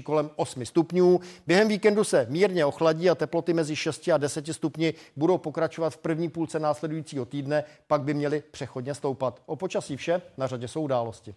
[0.00, 1.20] kolem 8 stupňů.
[1.46, 5.96] Během víkendu se mírně ochladí a teploty mezi 6 a 10 stupni budou pokračovat v
[5.96, 9.42] první půlce následujícího týdne, pak by měly přechodně stoupat.
[9.46, 11.34] O počasí vše, na řadě jsou události.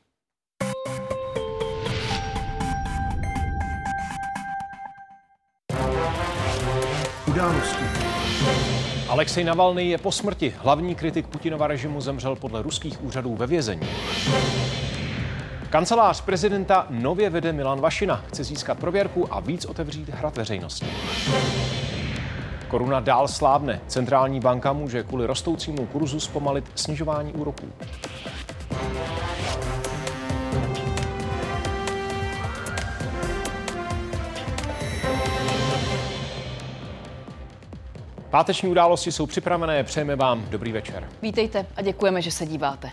[7.27, 7.83] Události.
[9.07, 10.55] Alexej Navalny je po smrti.
[10.57, 13.87] Hlavní kritik Putinova režimu zemřel podle ruských úřadů ve vězení.
[15.75, 18.23] Kancelář prezidenta nově vede Milan Vašina.
[18.27, 20.85] Chce získat prověrku a víc otevřít hrad veřejnosti.
[22.67, 23.81] Koruna dál slábne.
[23.87, 27.67] Centrální banka může kvůli rostoucímu kurzu zpomalit snižování úroků.
[38.29, 41.09] Páteční události jsou připravené, přejeme vám dobrý večer.
[41.21, 42.91] Vítejte a děkujeme, že se díváte.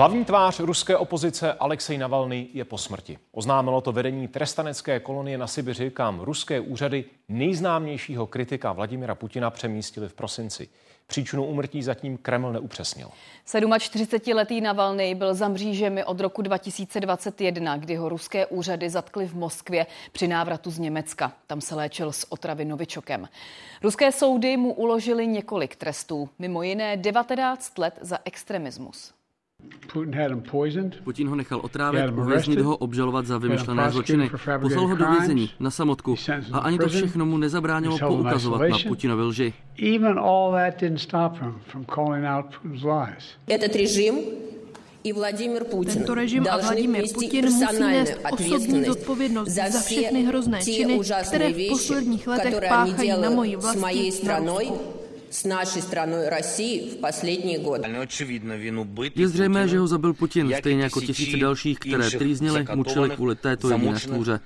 [0.00, 3.18] Hlavní tvář ruské opozice Alexej Navalny je po smrti.
[3.32, 10.08] Oznámilo to vedení trestanecké kolonie na Sibiři, kam ruské úřady nejznámějšího kritika Vladimira Putina přemístili
[10.08, 10.68] v prosinci.
[11.06, 13.08] Příčinu umrtí zatím Kreml neupřesnil.
[13.46, 19.86] 47-letý Navalny byl za mřížemi od roku 2021, kdy ho ruské úřady zatkly v Moskvě
[20.12, 21.32] při návratu z Německa.
[21.46, 23.28] Tam se léčil s otravy Novičokem.
[23.82, 29.19] Ruské soudy mu uložili několik trestů, mimo jiné 19 let za extremismus.
[31.04, 34.30] Putin ho nechal otrávit, uvěznit ho, obžalovat za vymyšlené zločiny.
[34.60, 36.14] Poslal ho do vězení na samotku.
[36.52, 39.52] A ani to všechno mu nezabránilo poukazovat na Putinovy lži.
[45.84, 51.68] tento režim a Vladimir Putin musí nést osobní zodpovědnost za všechny hrozné činy, které v
[51.68, 54.38] posledních letech páchají na mojí vlasti na
[55.29, 57.87] s naší stranou России v poslední годы.
[59.15, 63.69] Je zřejmé, že ho zabil Putin, stejně jako tisíce dalších, které trýznili, mučili kvůli této
[63.69, 64.39] jediné stvůře.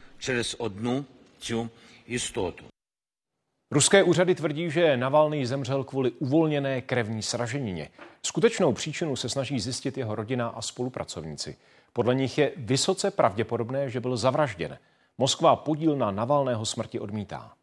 [3.71, 7.89] Ruské úřady tvrdí, že Navalný zemřel kvůli uvolněné krevní sraženině.
[8.23, 11.57] Skutečnou příčinu se snaží zjistit jeho rodina a spolupracovníci.
[11.93, 14.77] Podle nich je vysoce pravděpodobné, že byl zavražděn.
[15.17, 17.53] Moskva podíl na Navalného smrti odmítá.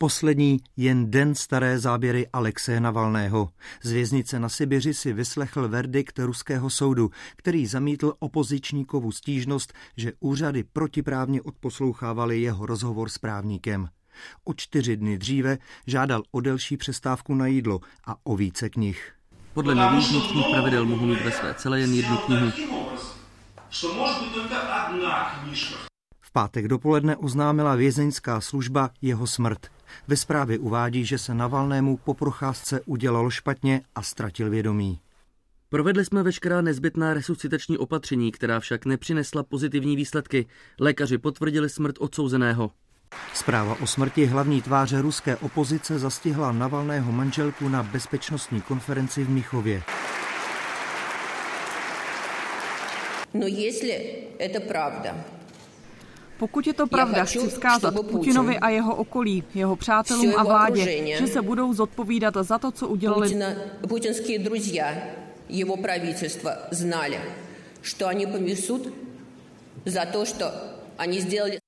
[0.00, 3.48] Poslední jen den staré záběry Alexeje Navalného.
[3.82, 10.64] Z věznice na Sibiři si vyslechl verdikt ruského soudu, který zamítl opozičníkovu stížnost, že úřady
[10.64, 13.88] protiprávně odposlouchávali jeho rozhovor s právníkem.
[14.44, 19.12] O čtyři dny dříve žádal o delší přestávku na jídlo a o více knih.
[19.54, 22.52] Podle nových vnitřních pravidel mohu mít ve své celé jen jednu knihu.
[26.28, 29.66] V pátek dopoledne oznámila vězeňská služba jeho smrt.
[30.08, 35.00] Ve zprávě uvádí, že se Navalnému po procházce udělalo špatně a ztratil vědomí.
[35.68, 40.46] Provedli jsme veškerá nezbytná resuscitační opatření, která však nepřinesla pozitivní výsledky.
[40.80, 42.70] Lékaři potvrdili smrt odsouzeného.
[43.34, 49.82] Zpráva o smrti hlavní tváře ruské opozice zastihla Navalného manželku na bezpečnostní konferenci v Míchově.
[53.34, 55.37] No jestli je to pravda,
[56.37, 61.27] pokud je to pravda, chci vzkázat Putinovi a jeho okolí, jeho přátelům a vládě, že
[61.27, 63.39] se budou zodpovídat za to, co udělali.
[63.87, 64.95] Putinské друзья,
[65.49, 67.19] jeho правительство znali,
[67.81, 68.87] že oni понесут
[69.85, 70.33] za to, že
[70.99, 71.59] oni сделали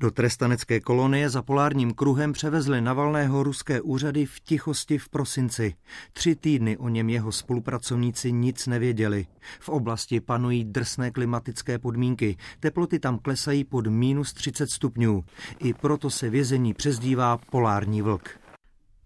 [0.00, 5.74] do trestanecké kolonie za polárním kruhem převezli Navalného ruské úřady v tichosti v prosinci.
[6.12, 9.26] Tři týdny o něm jeho spolupracovníci nic nevěděli.
[9.60, 12.36] V oblasti panují drsné klimatické podmínky.
[12.60, 15.24] Teploty tam klesají pod minus 30 stupňů.
[15.58, 18.28] I proto se vězení přezdívá polární vlk.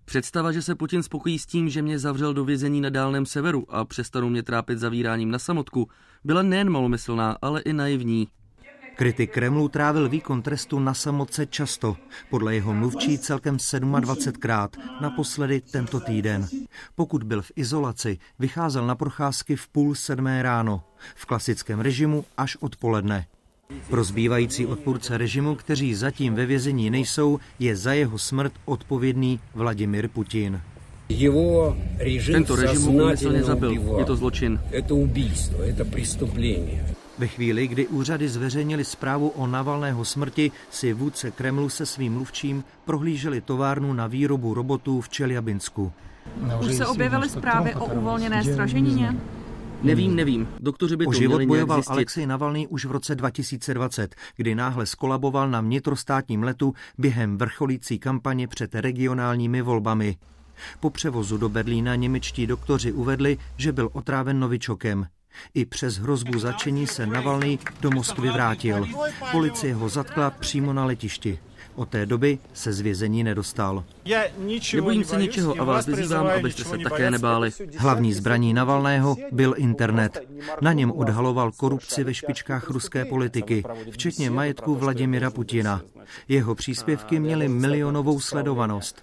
[0.04, 3.64] Představa, že se Putin spokojí s tím, že mě zavřel do vězení na dálném severu
[3.68, 5.88] a přestanou mě trápit zavíráním na samotku,
[6.24, 8.28] byla nejen malomyslná, ale i naivní.
[8.98, 11.96] Kritik Kremlu trávil výkon trestu na samotce často,
[12.30, 14.68] podle jeho mluvčí celkem 27krát,
[15.00, 16.46] naposledy tento týden.
[16.94, 20.82] Pokud byl v izolaci, vycházel na procházky v půl sedmé ráno,
[21.14, 23.26] v klasickém režimu až odpoledne.
[23.90, 30.08] Pro zbývající odpůrce režimu, kteří zatím ve vězení nejsou, je za jeho smrt odpovědný Vladimir
[30.08, 30.60] Putin.
[32.32, 33.72] Tento režim ho úmyslně zabil.
[33.98, 34.60] Je to zločin.
[37.18, 42.64] Ve chvíli, kdy úřady zveřejnili zprávu o Navalného smrti, si vůdce Kremlu se svým mluvčím
[42.84, 45.92] prohlíželi továrnu na výrobu robotů v Čeljabinsku.
[46.60, 49.16] Už se objevily zprávy o uvolněné straženině?
[49.82, 50.48] Nevím, nevím.
[50.60, 51.92] Doktoři by to o život měli bojoval zjistit.
[51.92, 58.48] Alexej Navalný už v roce 2020, kdy náhle skolaboval na vnitrostátním letu během vrcholící kampaně
[58.48, 60.16] před regionálními volbami.
[60.80, 65.06] Po převozu do Berlína němečtí doktoři uvedli, že byl otráven novičokem.
[65.54, 68.86] I přes hrozbu začení se Navalny do Moskvy vrátil.
[69.32, 71.38] Policie ho zatkla přímo na letišti.
[71.74, 73.84] Od té doby se z vězení nedostal.
[74.74, 77.50] Nebojím se ničeho a vás vyzývám, abyste se také nebáli.
[77.76, 80.18] Hlavní zbraní Navalného byl internet.
[80.60, 85.82] Na něm odhaloval korupci ve špičkách ruské politiky, včetně majetku Vladimira Putina.
[86.28, 89.02] Jeho příspěvky měly milionovou sledovanost.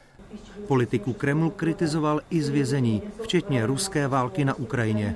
[0.68, 5.16] Politiku Kremlu kritizoval i z vězení, včetně ruské války na Ukrajině.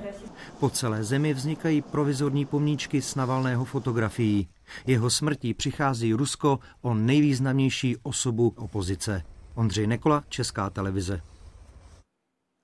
[0.60, 4.48] Po celé zemi vznikají provizorní pomníčky s Navalného fotografií.
[4.86, 9.22] Jeho smrtí přichází Rusko o nejvýznamnější osobu opozice.
[9.54, 11.20] Ondřej Nekola, Česká televize.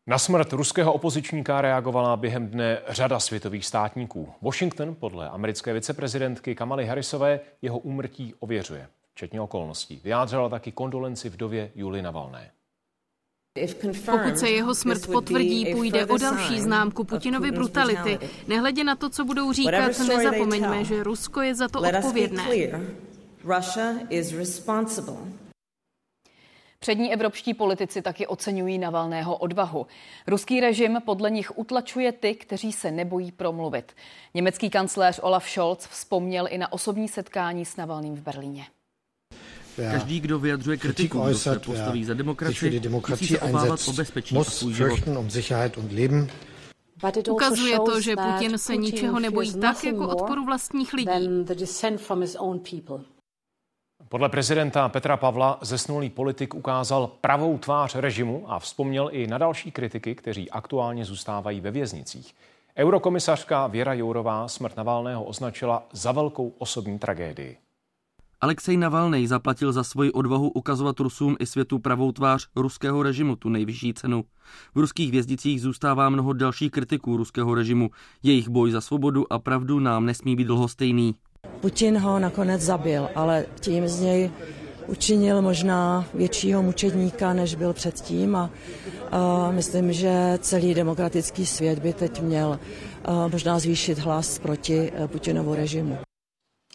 [0.07, 4.33] Na smrt ruského opozičníka reagovala během dne řada světových státníků.
[4.43, 10.01] Washington podle americké viceprezidentky Kamaly Harrisové jeho úmrtí ověřuje, včetně okolností.
[10.05, 12.51] Vyjádřila taky kondolenci vdově Julie Navalné.
[14.11, 18.19] Pokud se jeho smrt potvrdí, půjde o další známku Putinovy brutality.
[18.49, 22.45] Nehledě na to, co budou říkat, nezapomeňme, že Rusko je za to odpovědné.
[26.79, 29.87] Přední evropští politici taky oceňují Navalného odvahu.
[30.27, 33.93] Ruský režim podle nich utlačuje ty, kteří se nebojí promluvit.
[34.35, 38.67] Německý kancléř Olaf Scholz vzpomněl i na osobní setkání s Navalným v Berlíně.
[39.77, 44.45] Každý, kdo vyjadřuje kritiku, kdo se postaví za demokracii, musí se obávat o bezpečí a
[44.45, 44.99] svůj život.
[45.07, 46.29] Um
[47.31, 51.11] Ukazuje to, že Putin se ničeho nebojí tak, jako odporu vlastních lidí.
[54.09, 59.71] Podle prezidenta Petra Pavla zesnulý politik ukázal pravou tvář režimu a vzpomněl i na další
[59.71, 62.35] kritiky, kteří aktuálně zůstávají ve věznicích.
[62.77, 67.57] Eurokomisařka Věra Jourová smrt Navalného označila za velkou osobní tragédii.
[68.41, 73.49] Alexej Navalnej zaplatil za svoji odvahu ukazovat Rusům i světu pravou tvář ruského režimu tu
[73.49, 74.25] nejvyšší cenu.
[74.75, 77.91] V ruských vězdicích zůstává mnoho dalších kritiků ruského režimu.
[78.23, 81.15] Jejich boj za svobodu a pravdu nám nesmí být dlhostejný.
[81.61, 84.31] Putin ho nakonec zabil, ale tím z něj
[84.87, 88.51] učinil možná většího mučedníka, než byl předtím a,
[89.11, 92.59] a myslím, že celý demokratický svět by teď měl
[93.33, 95.99] možná zvýšit hlas proti Putinovu režimu.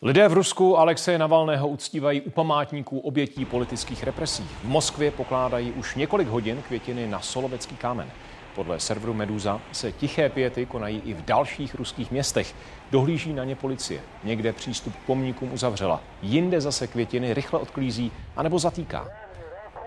[0.04, 4.44] Lidé v Rusku Alexeje Navalného uctívají u památníků obětí politických represí.
[4.44, 8.08] V Moskvě pokládají už několik hodin květiny na Solovecký kámen.
[8.56, 12.56] Podle serveru Meduza se tiché pěty konají i v dalších ruských městech.
[12.92, 14.02] Dohlíží na ně policie.
[14.24, 19.08] Někde přístup k pomníkům uzavřela, jinde zase květiny rychle odklízí anebo zatýká.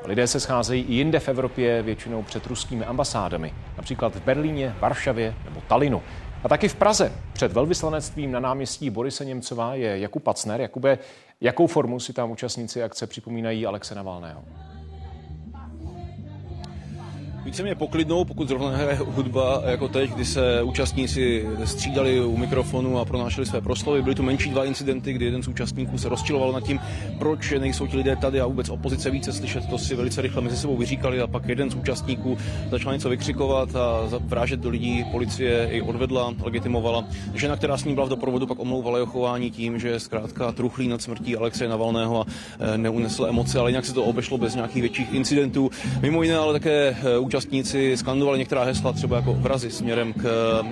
[0.04, 5.34] Lidé se scházejí i jinde v Evropě, většinou před ruskými ambasádami, například v Berlíně, Varšavě
[5.44, 6.02] nebo Talinu.
[6.44, 10.60] A taky v Praze před velvyslanectvím na náměstí Borise Němcová je Jakub Pacner.
[10.60, 10.98] Jakube,
[11.40, 14.44] jakou formu si tam účastníci akce připomínají Alexe Navalného?
[17.44, 23.04] Víceméně poklidnou, pokud zrovna hraje hudba jako teď, kdy se účastníci střídali u mikrofonu a
[23.04, 24.02] pronášeli své proslovy.
[24.02, 26.80] Byly tu menší dva incidenty, kdy jeden z účastníků se rozčiloval nad tím,
[27.18, 29.66] proč nejsou ti lidé tady a vůbec opozice více slyšet.
[29.66, 32.38] To si velice rychle mezi sebou vyříkali a pak jeden z účastníků
[32.70, 35.04] začal něco vykřikovat a vrážet do lidí.
[35.10, 37.04] Policie i odvedla, legitimovala.
[37.34, 40.88] Žena, která s ním byla v doprovodu, pak omlouvala jeho chování tím, že zkrátka truchlí
[40.88, 42.26] nad smrtí Alexeje Navalného a
[42.74, 45.70] e, neunesl emoce, ale jinak se to obešlo bez nějakých větších incidentů.
[46.02, 50.24] Mimo jiné ale také e, účastníci skandovali některá hesla, třeba jako vrazy směrem k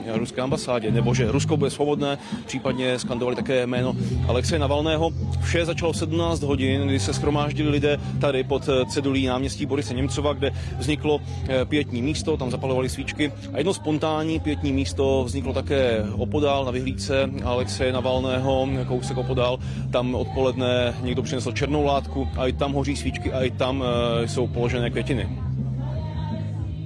[0.07, 3.95] eh, ruské ambasádě, nebo že Rusko bude svobodné, případně skandovali také jméno
[4.29, 5.11] Alexeje Navalného.
[5.41, 9.95] Vše začalo v 17 hodin, kdy se schromáždili lidé tady pod eh, cedulí náměstí Borise
[9.95, 15.53] Němcova, kde vzniklo eh, pětní místo, tam zapalovali svíčky a jedno spontánní pětní místo vzniklo
[15.53, 19.59] také opodál na vyhlídce Alexeje Navalného, kousek opodál.
[19.91, 23.85] Tam odpoledne někdo přinesl černou látku a i tam hoří svíčky a i tam
[24.27, 25.52] jsou položené květiny.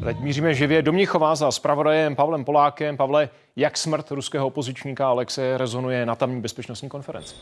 [0.07, 2.97] Teď míříme živě do Mnichova za zpravodajem Pavlem Polákem.
[2.97, 7.35] Pavle, jak smrt ruského opozičníka Alexe rezonuje na tamní bezpečnostní konferenci?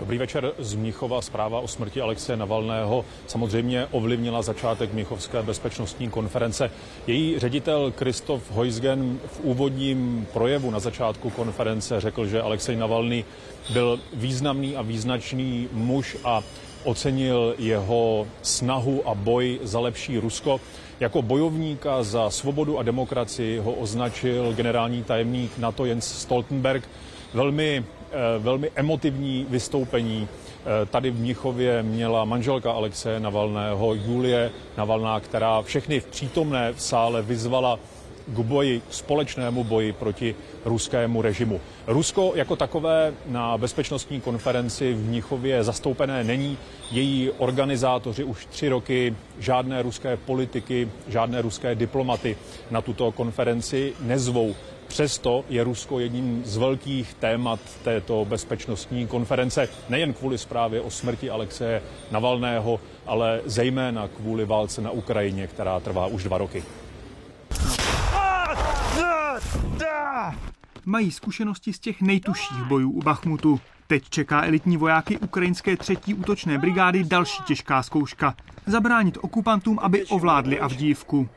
[0.00, 1.22] Dobrý večer z Mnichova.
[1.22, 6.70] Zpráva o smrti Alexe Navalného samozřejmě ovlivnila začátek Mnichovské bezpečnostní konference.
[7.06, 13.24] Její ředitel Kristof Heusgen v úvodním projevu na začátku konference řekl, že Alexej Navalny
[13.72, 16.42] byl významný a význačný muž a
[16.84, 20.60] ocenil jeho snahu a boj za lepší Rusko.
[21.00, 26.88] Jako bojovníka za svobodu a demokracii ho označil generální tajemník NATO Jens Stoltenberg.
[27.34, 35.20] Velmi, eh, velmi emotivní vystoupení eh, tady v Mnichově měla manželka Alexe Navalného, Julie Navalná,
[35.20, 37.78] která všechny v přítomné v sále vyzvala
[38.26, 41.60] k boji, společnému boji proti ruskému režimu.
[41.86, 46.58] Rusko jako takové na bezpečnostní konferenci v Mnichově zastoupené není.
[46.90, 52.36] Její organizátoři už tři roky žádné ruské politiky, žádné ruské diplomaty
[52.70, 54.54] na tuto konferenci nezvou.
[54.88, 61.30] Přesto je Rusko jedním z velkých témat této bezpečnostní konference, nejen kvůli zprávě o smrti
[61.30, 66.62] Alexeje Navalného, ale zejména kvůli válce na Ukrajině, která trvá už dva roky.
[70.86, 73.60] Mají zkušenosti z těch nejtuších bojů u Bachmutu.
[73.86, 78.34] Teď čeká elitní vojáky ukrajinské třetí útočné brigády další těžká zkouška.
[78.66, 81.28] Zabránit okupantům, aby ovládli Avdívku.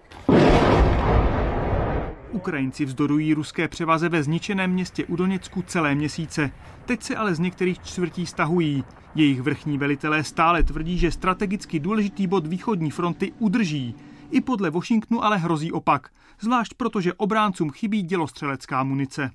[2.31, 6.51] Ukrajinci vzdorují ruské převaze ve zničeném městě u Doněcku celé měsíce.
[6.85, 8.83] Teď se ale z některých čtvrtí stahují.
[9.15, 13.95] Jejich vrchní velitelé stále tvrdí, že strategicky důležitý bod východní fronty udrží.
[14.31, 16.09] I podle Washingtonu ale hrozí opak,
[16.41, 19.31] zvlášť protože obráncům chybí dělostřelecká munice.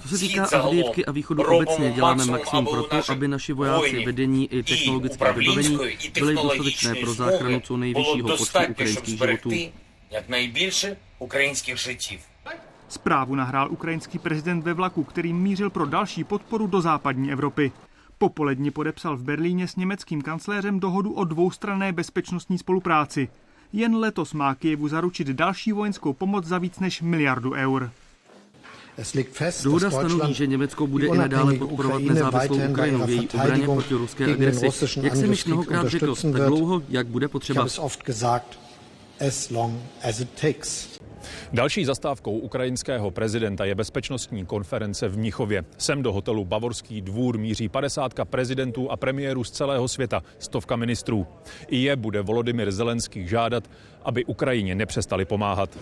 [0.00, 4.52] Co se týká Avdívky a východu obecně, děláme maximum pro to, aby naši vojáci, vedení
[4.52, 5.78] i technologické vybavení
[6.20, 9.50] byly dostatečné pro záchranu co nejvyššího počtu ukrajinských životů.
[10.28, 12.20] Nejvíce ukrajinských.
[12.88, 17.72] Zprávu nahrál ukrajinský prezident ve vlaku, který mířil pro další podporu do západní Evropy.
[18.18, 23.28] Popoledně podepsal v Berlíně s německým kancléřem dohodu o dvoustranné bezpečnostní spolupráci.
[23.72, 27.90] Jen letos má Kijevu zaručit další vojenskou pomoc za víc než miliardu eur.
[29.62, 34.32] Dohoda stanoví, že Německo bude i nadále podporovat nezávislou Ukrajinu v její obraně proti ruské
[34.32, 34.66] agresi.
[35.02, 37.66] Jak jsem již mnohokrát řekl, tak dlouho, jak bude potřeba
[39.26, 40.98] as long as it takes.
[41.52, 45.64] Další zastávkou ukrajinského prezidenta je bezpečnostní konference v Mnichově.
[45.78, 51.26] Sem do hotelu Bavorský dvůr míří padesátka prezidentů a premiérů z celého světa, stovka ministrů.
[51.68, 53.70] I je bude Volodymyr Zelenský žádat,
[54.02, 55.78] aby Ukrajině nepřestali pomáhat.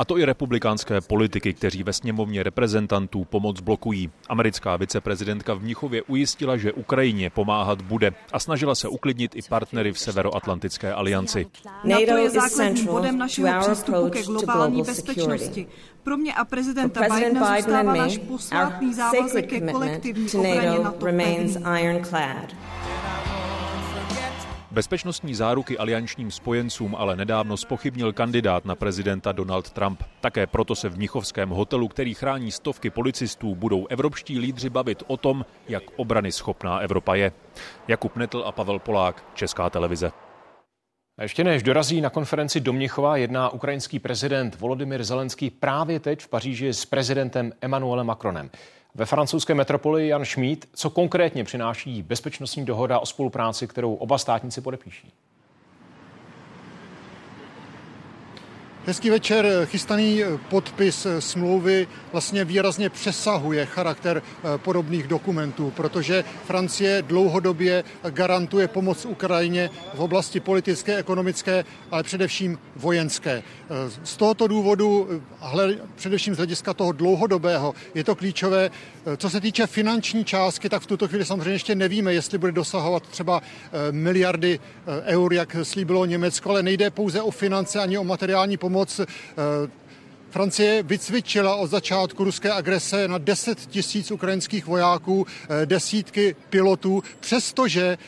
[0.00, 4.10] A to i republikánské politiky, kteří ve sněmovně reprezentantů pomoc blokují.
[4.28, 9.92] Americká viceprezidentka v Mnichově ujistila, že Ukrajině pomáhat bude a snažila se uklidnit i partnery
[9.92, 11.46] v Severoatlantické alianci.
[11.84, 15.66] NATO je základním bodem našeho přístupu ke globální bezpečnosti.
[16.02, 20.96] Pro mě a prezidenta Bidena zůstává náš posvátný závazek ke kolektivní obraně NATO
[24.72, 30.02] Bezpečnostní záruky aliančním spojencům ale nedávno spochybnil kandidát na prezidenta Donald Trump.
[30.20, 35.16] Také proto se v Mnichovském hotelu, který chrání stovky policistů, budou evropští lídři bavit o
[35.16, 37.32] tom, jak obrany schopná Evropa je.
[37.88, 40.12] Jakub Netl a Pavel Polák, Česká televize.
[41.18, 46.20] A ještě než dorazí na konferenci do Mnichova, jedná ukrajinský prezident Volodymyr Zelenský právě teď
[46.20, 48.50] v Paříži s prezidentem Emmanuelem Macronem.
[48.94, 54.60] Ve francouzské metropoli Jan Schmid, co konkrétně přináší bezpečnostní dohoda o spolupráci, kterou oba státníci
[54.60, 55.12] podepíší?
[58.86, 59.46] Hezký večer.
[59.64, 69.04] Chystaný podpis smlouvy vlastně výrazně přesahuje charakter eh, podobných dokumentů, protože Francie dlouhodobě garantuje pomoc
[69.04, 73.30] Ukrajině v oblasti politické, ekonomické, ale především vojenské.
[73.32, 75.08] Eh, z tohoto důvodu,
[75.40, 78.70] hle, především z hlediska toho dlouhodobého, je to klíčové.
[79.06, 82.52] Eh, co se týče finanční částky, tak v tuto chvíli samozřejmě ještě nevíme, jestli bude
[82.52, 83.42] dosahovat třeba
[83.90, 84.60] miliardy
[85.04, 89.00] eur, jak slíbilo Německo, ale nejde pouze o finance ani o materiální pomoc pomoc.
[89.00, 89.06] Eh,
[90.30, 97.98] Francie vycvičila od začátku ruské agrese na 10 tisíc ukrajinských vojáků, eh, desítky pilotů, přestože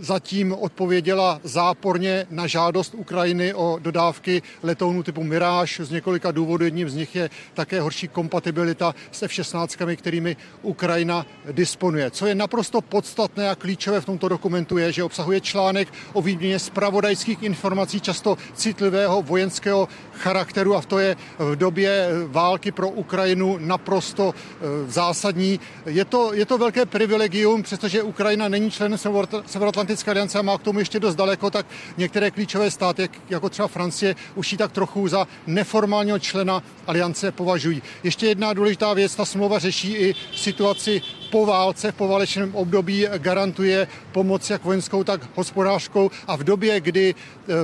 [0.00, 6.64] zatím odpověděla záporně na žádost Ukrajiny o dodávky letounů typu Mirage z několika důvodů.
[6.64, 12.10] Jedním z nich je také horší kompatibilita s F-16, kterými Ukrajina disponuje.
[12.10, 16.58] Co je naprosto podstatné a klíčové v tomto dokumentu je, že obsahuje článek o výměně
[16.58, 23.56] zpravodajských informací často citlivého vojenského charakteru a v to je v době války pro Ukrajinu
[23.60, 25.60] naprosto eh, zásadní.
[25.86, 28.98] Je to, je to velké privilegium, přestože Ukrajina není členem
[29.46, 33.68] Severoatlantické aliance a má k tomu ještě dost daleko, tak některé klíčové státy, jako třeba
[33.68, 37.82] Francie, už ji tak trochu za neformálního člena aliance považují.
[38.02, 43.88] Ještě jedna důležitá věc, ta smlouva řeší i situaci po válce, v poválečném období garantuje
[44.12, 47.14] pomoc jak vojenskou, tak hospodářskou a v době, kdy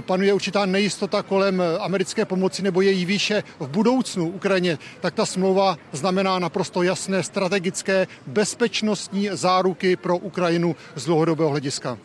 [0.01, 5.27] panuje určitá nejistota kolem eh, americké pomoci nebo její výše v budoucnu Ukrajině, tak ta
[5.27, 11.99] smlouva znamená naprosto jasné strategické bezpečnostní záruky pro Ukrajinu z dlouhodobého hlediska.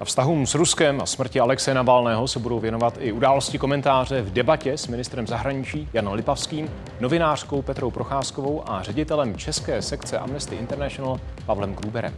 [0.00, 4.32] A vztahům s Ruskem a smrti Alexe Navalného se budou věnovat i události komentáře v
[4.32, 11.20] debatě s ministrem zahraničí Janem Lipavským, novinářkou Petrou Procházkovou a ředitelem české sekce Amnesty International
[11.46, 12.14] Pavlem Gruberem.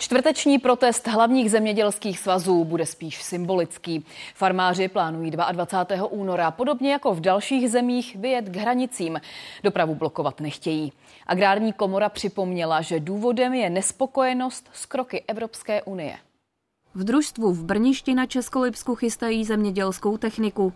[0.00, 4.04] Čtvrteční protest hlavních zemědělských svazů bude spíš symbolický.
[4.34, 6.06] Farmáři plánují 22.
[6.06, 9.20] února, podobně jako v dalších zemích, vyjet k hranicím.
[9.62, 10.92] Dopravu blokovat nechtějí.
[11.26, 16.16] Agrární komora připomněla, že důvodem je nespokojenost s kroky Evropské unie.
[16.94, 20.72] V družstvu v Brništi na Českolipsku chystají zemědělskou techniku.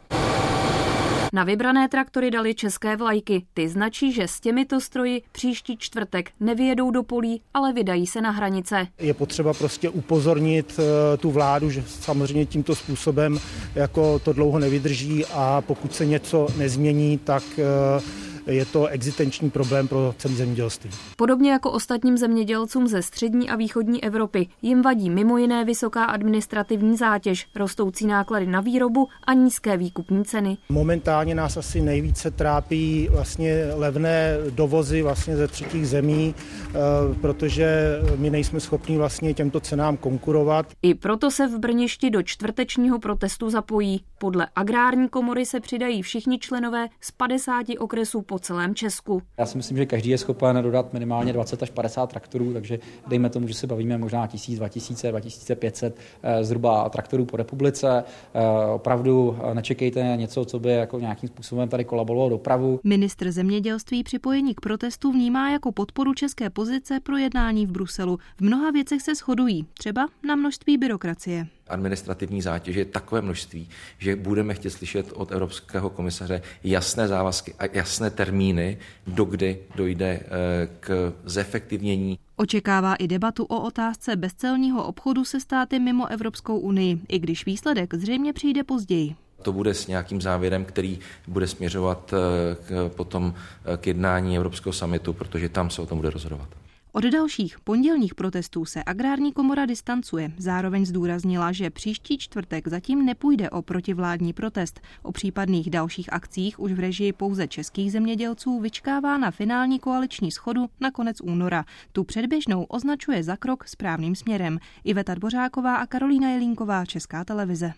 [1.34, 3.44] Na vybrané traktory dali české vlajky.
[3.54, 8.30] Ty značí, že s těmito stroji příští čtvrtek nevyjedou do polí, ale vydají se na
[8.30, 8.86] hranice.
[8.98, 13.38] Je potřeba prostě upozornit eh, tu vládu, že samozřejmě tímto způsobem
[13.74, 19.88] jako to dlouho nevydrží a pokud se něco nezmění, tak eh, je to existenční problém
[19.88, 20.90] pro celý zemědělství.
[21.16, 26.96] Podobně jako ostatním zemědělcům ze střední a východní Evropy jim vadí mimo jiné vysoká administrativní
[26.96, 30.58] zátěž, rostoucí náklady na výrobu a nízké výkupní ceny.
[30.68, 36.74] Momentálně nás asi nejvíce trápí vlastně levné dovozy vlastně ze třetích zemí, eh,
[37.20, 40.66] protože my nejsme schopni vlastně těmto cenám konkurovat.
[40.82, 44.04] I proto se v Brništi do čtvrtečního protestu zapojí.
[44.18, 49.22] Podle agrární komory se přidají všichni členové z 50 okresů po celém Česku.
[49.38, 53.30] Já si myslím, že každý je schopen dodat minimálně 20 až 50 traktorů, takže dejme
[53.30, 55.96] tomu, že se bavíme možná 1000, 2000, 2500
[56.42, 58.04] zhruba traktorů po republice.
[58.34, 58.40] Eh,
[58.74, 62.80] opravdu eh, nečekejte něco, co by jako nějakým způsobem tady kolabovalo dopravu.
[62.84, 68.18] Ministr zemědělství připojení k protestu vnímá jako podporu české pozice pro jednání v Bruselu.
[68.36, 74.16] V mnoha věcech se shodují, třeba na množství byrokracie administrativní zátěže je takové množství, že
[74.16, 81.12] budeme chtít slyšet od Evropského komisaře jasné závazky a jasné termíny, dokdy dojde eh, k
[81.24, 82.18] zefektivnění.
[82.36, 87.94] Očekává i debatu o otázce bezcelního obchodu se státy mimo Evropskou unii, i když výsledek
[87.94, 89.14] zřejmě přijde později.
[89.42, 90.98] To bude s nějakým závěrem, který
[91.28, 95.98] bude směřovat eh, k, potom eh, k jednání Evropského samitu, protože tam se o tom
[95.98, 96.48] bude rozhodovat.
[96.94, 100.32] Od dalších pondělních protestů se agrární komora distancuje.
[100.38, 104.80] Zároveň zdůraznila, že příští čtvrtek zatím nepůjde o protivládní protest.
[105.02, 110.66] O případných dalších akcích už v režii pouze českých zemědělců vyčkává na finální koaliční schodu
[110.80, 111.64] na konec února.
[111.92, 114.58] Tu předběžnou označuje za krok správným směrem.
[114.84, 117.72] Iveta Dvořáková a Karolína Jelínková, Česká televize.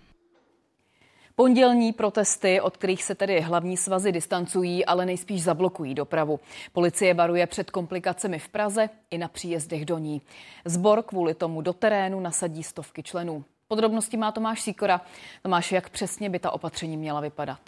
[1.37, 6.41] Pondělní protesty, od kterých se tedy hlavní svazy distancují, ale nejspíš zablokují dopravu.
[6.73, 10.23] Policie varuje před komplikacemi v Praze i na příjezdech do ní.
[10.65, 13.45] Zbor kvůli tomu do terénu nasadí stovky členů.
[13.69, 15.01] Podrobnosti má Tomáš Síkora.
[15.43, 17.61] Tomáš, jak přesně by ta opatření měla vypadat?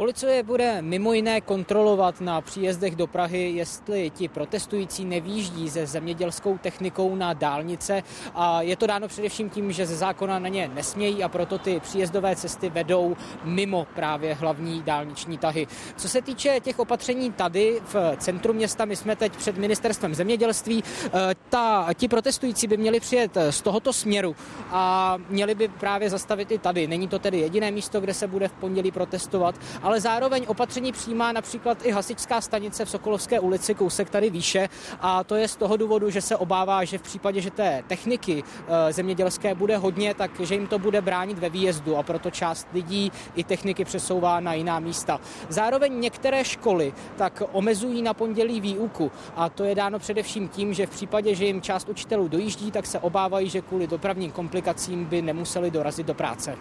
[0.00, 6.58] Policie bude mimo jiné kontrolovat na příjezdech do Prahy, jestli ti protestující nevýjíždí se zemědělskou
[6.58, 8.02] technikou na dálnice.
[8.34, 11.80] A je to dáno především tím, že ze zákona na ně nesmějí a proto ty
[11.80, 15.66] příjezdové cesty vedou mimo právě hlavní dálniční tahy.
[15.96, 20.84] Co se týče těch opatření tady v centru města, my jsme teď před ministerstvem zemědělství.
[21.06, 21.10] Eh,
[21.48, 24.36] ta, ti protestující by měli přijet z tohoto směru
[24.70, 26.86] a měli by právě zastavit i tady.
[26.86, 29.54] Není to tedy jediné místo, kde se bude v pondělí protestovat,
[29.89, 34.68] ale zároveň opatření přijímá například i hasičská stanice v Sokolovské ulici, kousek tady výše
[35.00, 38.42] a to je z toho důvodu, že se obává, že v případě, že té techniky
[38.42, 42.68] eh, zemědělské bude hodně, tak že jim to bude bránit ve výjezdu a proto část
[42.72, 45.20] lidí i techniky přesouvá na jiná místa.
[45.48, 50.86] Zároveň některé školy tak omezují na pondělí výuku a to je dáno především tím, že
[50.86, 55.22] v případě, že jim část učitelů dojíždí, tak se obávají, že kvůli dopravním komplikacím by
[55.22, 56.56] nemuseli dorazit do práce.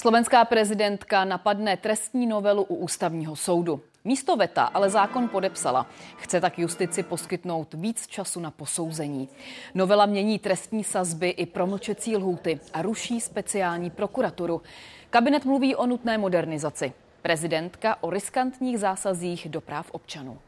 [0.00, 3.80] Slovenská prezidentka napadne trestní novelu u ústavního soudu.
[4.04, 5.86] Místo veta ale zákon podepsala.
[6.16, 9.28] Chce tak justici poskytnout víc času na posouzení.
[9.74, 14.62] Novela mění trestní sazby i promlčecí lhůty a ruší speciální prokuraturu.
[15.10, 16.92] Kabinet mluví o nutné modernizaci.
[17.22, 20.38] Prezidentka o riskantních zásazích do práv občanů.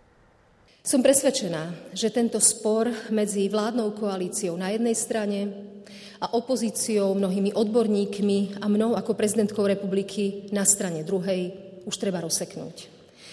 [0.83, 5.71] Som presvedčená, že tento spor medzi vládnou koalíciou na jednej strane
[6.23, 11.51] a opozíciou, mnohými odborníkmi a mnou ako prezidentkou republiky na strane druhej
[11.83, 12.87] už treba rozseknúť.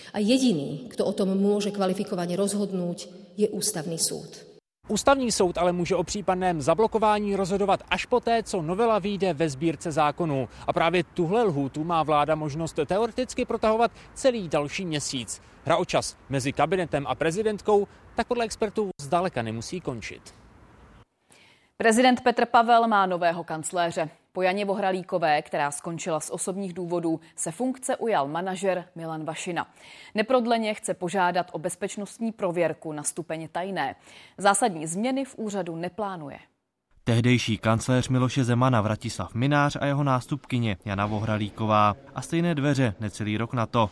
[0.10, 4.50] A jediný, kto o tom môže kvalifikovane rozhodnúť, je ústavný súd.
[4.90, 9.92] Ústavní soud ale může o případném zablokování rozhodovat až poté, co novela vyjde ve sbírce
[9.92, 10.50] zákonů.
[10.68, 15.42] A právě tuhle lhůtu má vláda možnost teoreticky protahovat celý další měsíc.
[15.64, 20.34] Hra o čas mezi kabinetem a prezidentkou tak podle expertů zdaleka nemusí končit.
[21.84, 24.10] Prezident Petr Pavel má nového kancléře.
[24.34, 29.68] Po Janě Vohralíkové, která skončila z osobních důvodů, se funkce ujal manažer Milan Vašina.
[30.16, 33.96] Neprodleně chce požádat o bezpečnostní prověrku na stupeň tajné.
[34.38, 36.40] Zásadní změny v úřadu neplánuje.
[37.04, 41.96] Tehdejší kancléř Miloše Zemana Vratislav Minář a jeho nástupkyně Jana Vohralíková.
[42.16, 43.90] A stejné dveře necelý rok na to.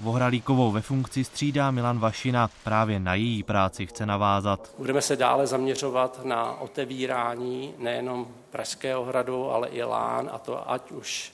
[0.00, 2.50] Vohralíkovou ve funkci střídá Milan Vašina.
[2.64, 4.70] Právě na její práci chce navázat.
[4.78, 10.90] Budeme se dále zaměřovat na otevírání nejenom Pražského hradu, ale i Lán, a to ať
[10.90, 11.32] už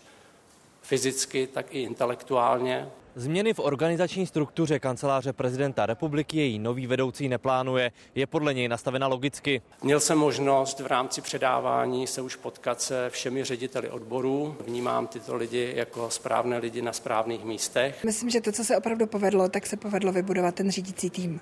[0.82, 2.88] fyzicky, tak i intelektuálně.
[3.14, 7.92] Změny v organizační struktuře kanceláře prezidenta republiky její nový vedoucí neplánuje.
[8.14, 9.62] Je podle něj nastavena logicky.
[9.82, 14.56] Měl jsem možnost v rámci předávání se už potkat se všemi řediteli odborů.
[14.66, 18.04] Vnímám tyto lidi jako správné lidi na správných místech.
[18.04, 21.40] Myslím, že to, co se opravdu povedlo, tak se povedlo vybudovat ten řídící tým.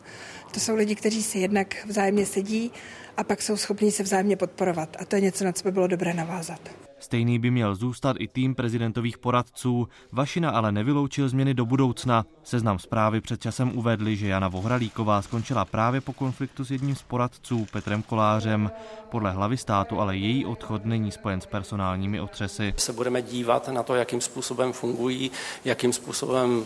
[0.55, 2.73] To jsou lidi, kteří si jednak vzájemně sedí
[3.17, 4.97] a pak jsou schopni se vzájemně podporovat.
[4.99, 6.90] A to je něco, na co by bylo dobré navázat.
[7.01, 9.89] Stejný by měl zůstat i tým prezidentových poradců.
[10.13, 12.27] Vašina ale nevyloučil změny do budoucna.
[12.43, 17.03] Seznam zprávy před časem uvedli, že Jana Vohralíková skončila právě po konfliktu s jedním z
[17.03, 18.71] poradců, Petrem Kolářem.
[19.09, 22.75] Podle hlavy státu ale její odchod není spojen s personálními otřesy.
[22.77, 25.31] Se budeme dívat na to, jakým způsobem fungují,
[25.65, 26.65] jakým způsobem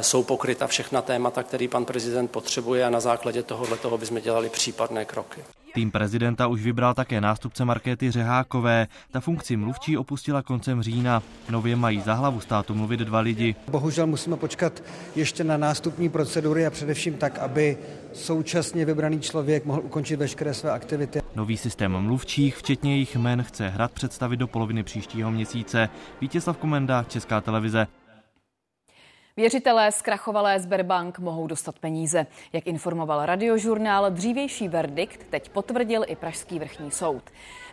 [0.00, 4.48] jsou pokryta všechna témata, který pan prezident potřebuje a na základě tohohle toho bychom dělali
[4.48, 5.40] případné kroky.
[5.74, 8.86] Tým prezidenta už vybral také nástupce Markéty Řehákové.
[9.10, 11.22] Ta funkci mluvčí opustila koncem října.
[11.50, 13.54] Nově mají za hlavu státu mluvit dva lidi.
[13.68, 14.82] Bohužel musíme počkat
[15.16, 17.78] ještě na nástupní procedury a především tak, aby
[18.12, 21.22] současně vybraný člověk mohl ukončit veškeré své aktivity.
[21.34, 25.88] Nový systém mluvčích, včetně jejich jmen, chce hrad představit do poloviny příštího měsíce.
[26.20, 27.86] Vítězslav Komenda, Česká televize.
[29.40, 32.26] Věřitelé zkrachovalé Sberbank mohou dostat peníze.
[32.52, 37.22] Jak informoval radiožurnál, dřívější verdikt teď potvrdil i Pražský vrchní soud.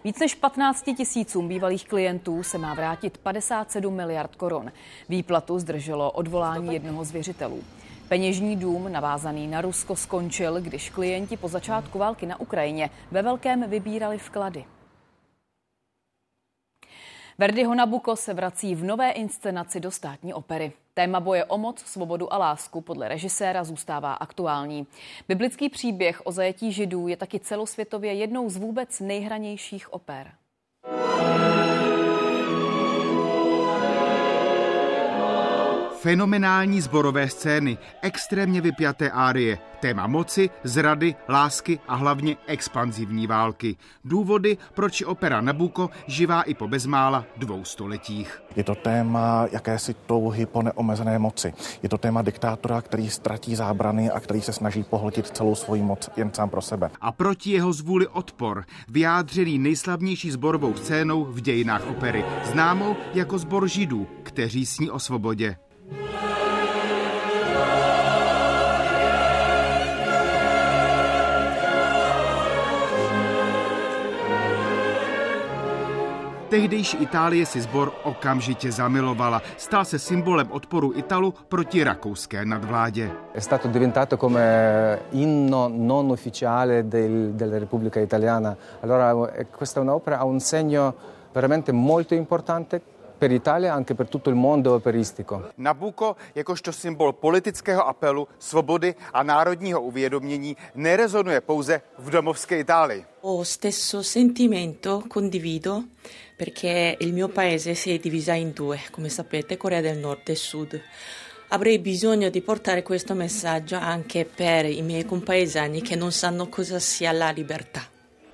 [0.04, 4.72] Víc než 15 tisícům bývalých klientů se má vrátit 57 miliard korun.
[5.10, 7.64] Výplatu zdrželo odvolání jednoho z věřitelů.
[8.08, 13.70] Peněžní dům navázaný na Rusko skončil, když klienti po začátku války na Ukrajině ve velkém
[13.70, 14.66] vybírali vklady.
[17.38, 20.74] Verdiho Nabuko se vrací v nové inscenaci do státní opery.
[20.98, 24.88] Téma boje o moc, svobodu a lásku podle režiséra zůstává aktuální.
[25.28, 30.32] Biblický příběh o zajetí židů je taky celosvětově jednou z vůbec nejhranějších oper.
[36.02, 43.76] Fenomenální zborové scény, extrémně vypjaté árie, téma moci, zrady, lásky a hlavně expanzivní války.
[44.06, 48.42] Důvody, proč opera Nabuko živá i po bezmála dvou stoletích.
[48.56, 51.54] Je to téma jakési touhy po neomezené moci.
[51.84, 56.10] Je to téma diktátora, který ztratí zábrany a který se snaží pohltit celou svoji moc
[56.18, 56.90] jen sám pro sebe.
[57.02, 63.68] A proti jeho zvůli odpor, vyjádřený nejslavnější zborovou scénou v dějinách opery, známou jako zbor
[63.68, 65.58] židů, kteří sní o svobodě.
[76.58, 79.42] Tehdejší Itálie si zbor okamžitě zamilovala.
[79.58, 83.12] Stal se symbolem odporu Italu proti rakouské nadvládě.
[83.34, 84.42] È stato diventato come
[85.12, 88.58] inno non ufficiale del, della Repubblica Italiana.
[88.82, 89.14] Allora
[89.58, 90.96] questa è un'opera ha un segno
[91.32, 92.82] veramente molto importante
[93.18, 95.50] per l'Italia, anche per tutto il mondo operistico.
[95.56, 103.06] Nabucco, jakožto symbol politického apelu, svobody a národního uvědomění, nerezonuje pouze v domovské Itálii.
[103.22, 105.84] Ho stesso sentimento condivido
[106.38, 110.36] perché il mio paese si è divisa in due, come sapete, Corea del Nord e
[110.36, 110.80] Sud.
[111.50, 116.80] Avrei bisogno di portare questo messaggio anche per i miei compaesani che non sanno cosa
[116.80, 117.82] sia la libertà.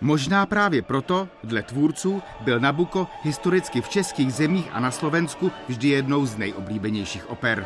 [0.02, 5.88] Možná právě proto, dle tvůrců, byl Nabuko historicky v českých zemích a na Slovensku vždy
[5.88, 7.66] jednou z nejoblíbenějších oper.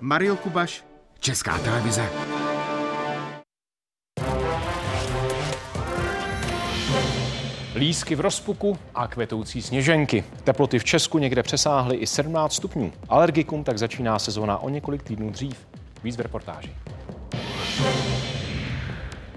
[0.00, 0.84] Mario Kubaš,
[1.20, 2.37] Česká televize.
[7.78, 10.24] Lísky v rozpuku a kvetoucí sněženky.
[10.44, 12.92] Teploty v Česku někde přesáhly i 17 stupňů.
[13.08, 15.66] Alergikum tak začíná sezóna o několik týdnů dřív.
[16.04, 16.70] Víc v reportáži.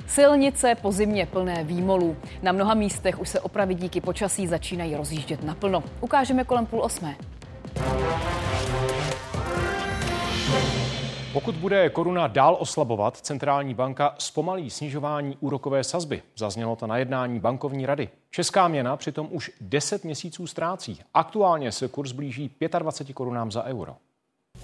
[0.08, 2.18] Silnice po zimě plné výmolů.
[2.42, 5.84] Na mnoha místech už se opravy díky počasí začínají rozjíždět naplno.
[6.00, 7.16] Ukážeme kolem půl osmé.
[11.34, 16.22] Pokud bude koruna dál oslabovat, centrální banka zpomalí snižování úrokové sazby.
[16.38, 18.10] Zaznělo to na jednání bankovní rady.
[18.30, 21.00] Česká měna přitom už 10 měsíců ztrácí.
[21.14, 23.96] Aktuálně se kurz blíží 25 korunám za euro.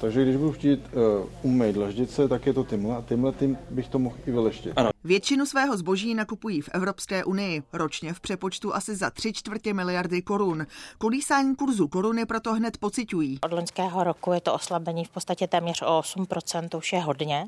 [0.02, 3.90] Takže když budu chtít uh, umýt dlaždice, tak je to tímhle a tímhle tím bych
[3.90, 4.74] to mohl i vyleštit.
[4.76, 4.90] Ano.
[5.04, 10.22] Většinu svého zboží nakupují v Evropské unii, ročně v přepočtu asi za tři čtvrtě miliardy
[10.22, 10.68] korun.
[10.98, 13.40] Kolísání kurzu koruny proto hned pociťují.
[13.42, 17.48] Od loňského roku je to oslabení v podstatě téměř o 8%, už je hodně.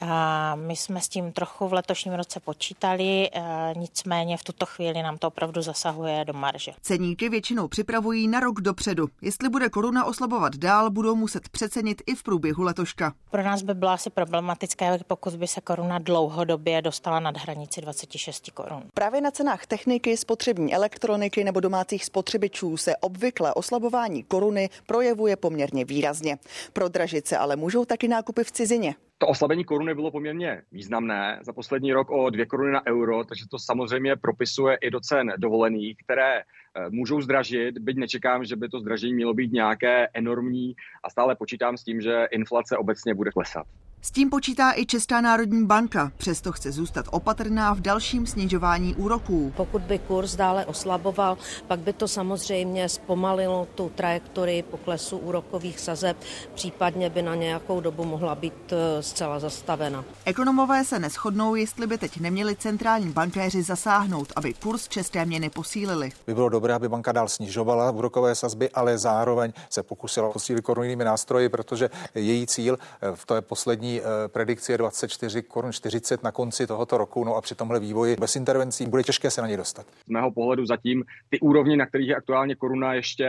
[0.00, 3.30] A my jsme s tím trochu v letošním roce počítali,
[3.76, 6.72] nicméně v tuto chvíli nám to opravdu zasahuje do marže.
[6.82, 9.06] Ceníky většinou připravují na rok dopředu.
[9.22, 13.14] Jestli bude koruna oslabovat dál, budou muset přecenit i v průběhu letoška.
[13.30, 18.50] Pro nás by bylo asi problematické, pokud by se koruna dlouhodobě dostala nad hranici 26
[18.50, 18.82] korun.
[18.94, 25.84] Právě na cenách techniky, spotřební elektroniky nebo domácích spotřebičů se obvykle oslabování koruny projevuje poměrně
[25.84, 26.38] výrazně.
[26.72, 28.94] Prodražit se ale můžou taky nákupy v cizině.
[29.18, 33.44] To oslabení koruny bylo poměrně významné za poslední rok o dvě koruny na euro, takže
[33.50, 36.44] to samozřejmě propisuje i do cen dovolených, které eh,
[36.90, 40.74] můžou zdražit, byť nečekám, že by to zdražení mělo být nějaké enormní
[41.04, 43.66] a stále počítám s tím, že inflace obecně bude klesat.
[44.04, 49.52] S tím počítá i Česká národní banka, přesto chce zůstat opatrná v dalším snižování úroků.
[49.56, 56.16] Pokud by kurz dále oslaboval, pak by to samozřejmě zpomalilo tu trajektorii poklesu úrokových sazeb,
[56.54, 60.04] případně by na nějakou dobu mohla být eh, zcela zastavena.
[60.24, 66.12] Ekonomové se neschodnou, jestli by teď neměli centrální bankéři zasáhnout, aby kurz české měny posílili.
[66.26, 71.04] By bylo dobré, aby banka dál snižovala úrokové sazby, ale zároveň se pokusila posílit korunnými
[71.04, 76.32] nástroji, protože její cíl eh, v té poslední Eh, predikci je 24 korun 40 na
[76.32, 79.56] konci tohoto roku, no a při tomhle vývoji bez intervencí bude těžké se na ně
[79.56, 79.86] dostat.
[80.06, 83.24] Z mého pohledu zatím ty úrovně, na kterých je aktuálně koruna, ještě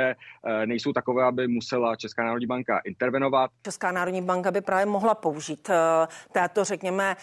[0.46, 3.52] eh, nejsou takové, aby musela Česká národní banka intervenovat.
[3.64, 7.16] Česká národní banka by právě mohla použít eh, této, řekněme,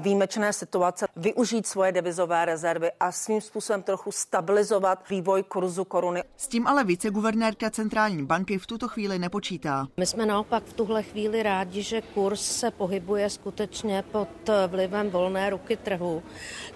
[0.00, 6.22] výjimečné situace, využít svoje devizové rezervy a svým způsobem trochu stabilizovat vývoj kurzu koruny.
[6.36, 9.86] S tím ale viceguvernérka centrální banky v tuto chvíli nepočítá.
[9.96, 14.28] My jsme naopak v tuhle chvíli rádi, že kurz se pohybuje skutečně pod
[14.68, 16.22] vlivem volné ruky trhu,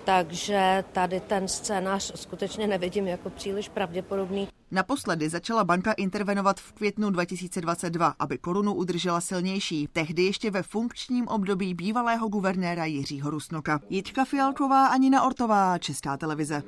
[0.04, 4.48] takže tady ten scénář skutečně nevidím jako příliš pravděpodobný.
[4.70, 11.28] Naposledy začala banka intervenovat v květnu 2022, aby korunu udržela silnější, tehdy ještě ve funkčním
[11.28, 13.80] období bývalého guvernéra Jiřího Rusnoka.
[13.90, 16.62] Jitka Fialková, Anina Ortová, Česká televize.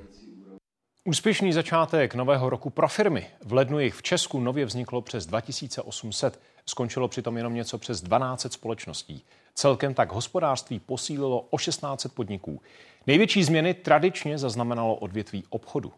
[1.04, 3.26] Úspěšný začátek nového roku pro firmy.
[3.44, 6.40] V lednu jich v Česku nově vzniklo přes 2800.
[6.70, 9.24] Skončilo přitom jenom něco přes 12 společností.
[9.54, 12.60] Celkem tak hospodářství posílilo o 16 podniků.
[13.06, 15.92] Největší změny tradičně zaznamenalo odvětví obchodu.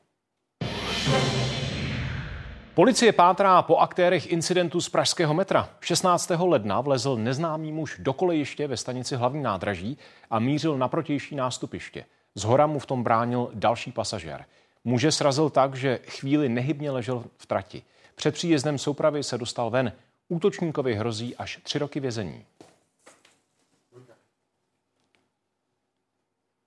[2.74, 5.68] Policie pátrá po aktérech incidentu z pražského metra.
[5.80, 6.30] 16.
[6.38, 9.98] ledna vlezl neznámý muž do kolejiště ve stanici hlavní nádraží
[10.30, 12.04] a mířil na protější nástupiště.
[12.34, 14.44] Zhora mu v tom bránil další pasažér.
[14.84, 17.82] Muže srazil tak, že chvíli nehybně ležel v trati.
[18.14, 19.92] Před příjezdem soupravy se dostal ven.
[20.32, 22.44] Útočníkovi hrozí až tři roky vězení.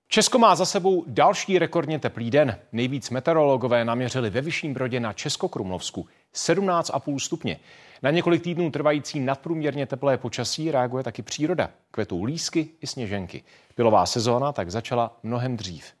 [0.08, 2.58] Česko má za sebou další rekordně teplý den.
[2.72, 7.60] Nejvíc meteorologové naměřili ve Vyšším Brodě na Českokrumlovsku 17,5 stupně.
[8.02, 11.70] Na několik týdnů trvající nadprůměrně teplé počasí reaguje taky příroda.
[11.90, 13.44] Kvetou lísky i sněženky.
[13.74, 15.92] Pilová sezóna tak začala mnohem dřív.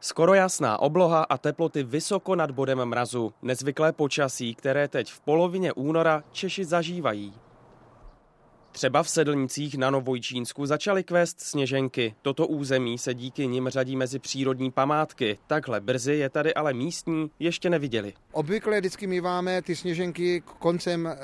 [0.00, 3.32] Skoro jasná obloha a teploty vysoko nad bodem mrazu.
[3.42, 7.34] Nezvyklé počasí, které teď v polovině února Češi zažívají.
[8.72, 12.14] Třeba v Sedlnicích na Novojčínsku začaly kvést sněženky.
[12.22, 15.38] Toto území se díky nim řadí mezi přírodní památky.
[15.46, 18.12] Takhle brzy je tady ale místní ještě neviděli.
[18.32, 21.16] Obvykle vždycky míváme ty sněženky koncem e,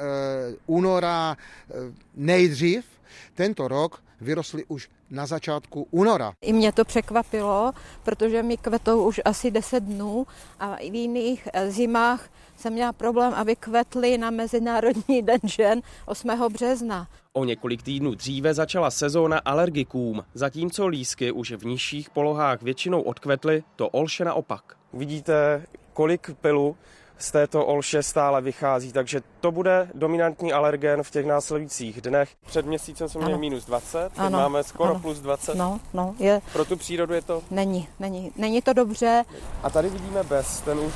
[0.66, 1.74] února e,
[2.14, 2.93] nejdřív.
[3.34, 6.32] Tento rok vyrostly už na začátku února.
[6.40, 10.26] I mě to překvapilo, protože mi kvetou už asi 10 dnů
[10.60, 16.28] a v jiných eh, zimách jsem měla problém, aby kvetly na Mezinárodní den žen 8.
[16.52, 17.08] března.
[17.32, 23.62] O několik týdnů dříve začala sezóna alergikům, zatímco lísky už v nižších polohách většinou odkvetly,
[23.76, 24.76] to olše naopak.
[24.92, 26.76] Vidíte, kolik pilu
[27.18, 32.28] z této olše stále vychází, takže to bude dominantní alergen v těch následujících dnech.
[32.46, 34.38] Před měsícem jsme měli minus 20, teď ano.
[34.38, 35.00] máme skoro ano.
[35.00, 35.54] plus 20.
[35.54, 36.42] No, no, je...
[36.52, 37.42] Pro tu přírodu je to?
[37.50, 39.24] Není, není, není to dobře.
[39.62, 40.92] A tady vidíme bez, ten už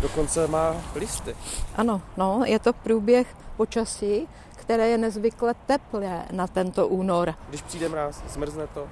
[0.00, 1.36] dokonce má listy.
[1.76, 7.34] Ano, no, je to průběh počasí, které je nezvykle teplé na tento únor.
[7.48, 8.88] Když přijde mráz, zmrzne to?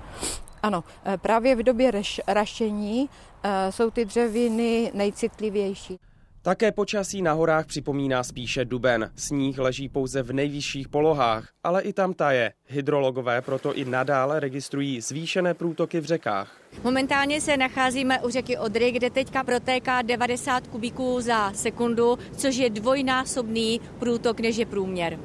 [0.63, 1.93] Ano, eh, právě v době
[2.27, 3.11] rašení
[3.43, 5.99] eh, jsou ty dřeviny nejcitlivější.
[6.45, 9.11] Také počasí na horách připomíná spíše duben.
[9.17, 12.53] Sníh leží pouze v nejvyšších polohách, ale i tam taje.
[12.67, 16.57] Hydrologové proto i nadále registrují zvýšené průtoky v řekách.
[16.85, 22.71] Momentálně se nacházíme u řeky Odry, kde teďka protéká 90 kubíků za sekundu, což je
[22.71, 25.19] dvojnásobný průtok než je průměr.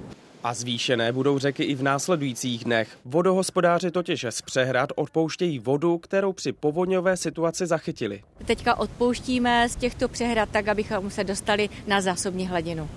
[0.47, 2.97] A zvýšené budou řeky i v následujících dnech.
[3.05, 8.23] Vodohospodáři totiž z přehrad odpouštějí vodu, kterou při povodňové situaci zachytili.
[8.45, 12.89] Teďka odpouštíme z těchto přehrad tak, abychom se dostali na zásobní hladinu.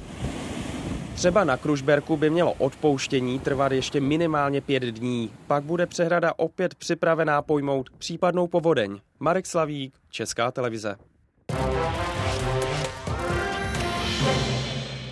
[1.14, 5.30] Třeba na Kružberku by mělo odpouštění trvat ještě minimálně pět dní.
[5.46, 9.00] Pak bude přehrada opět připravená pojmout případnou povodeň.
[9.20, 10.96] Marek Slavík, Česká televize.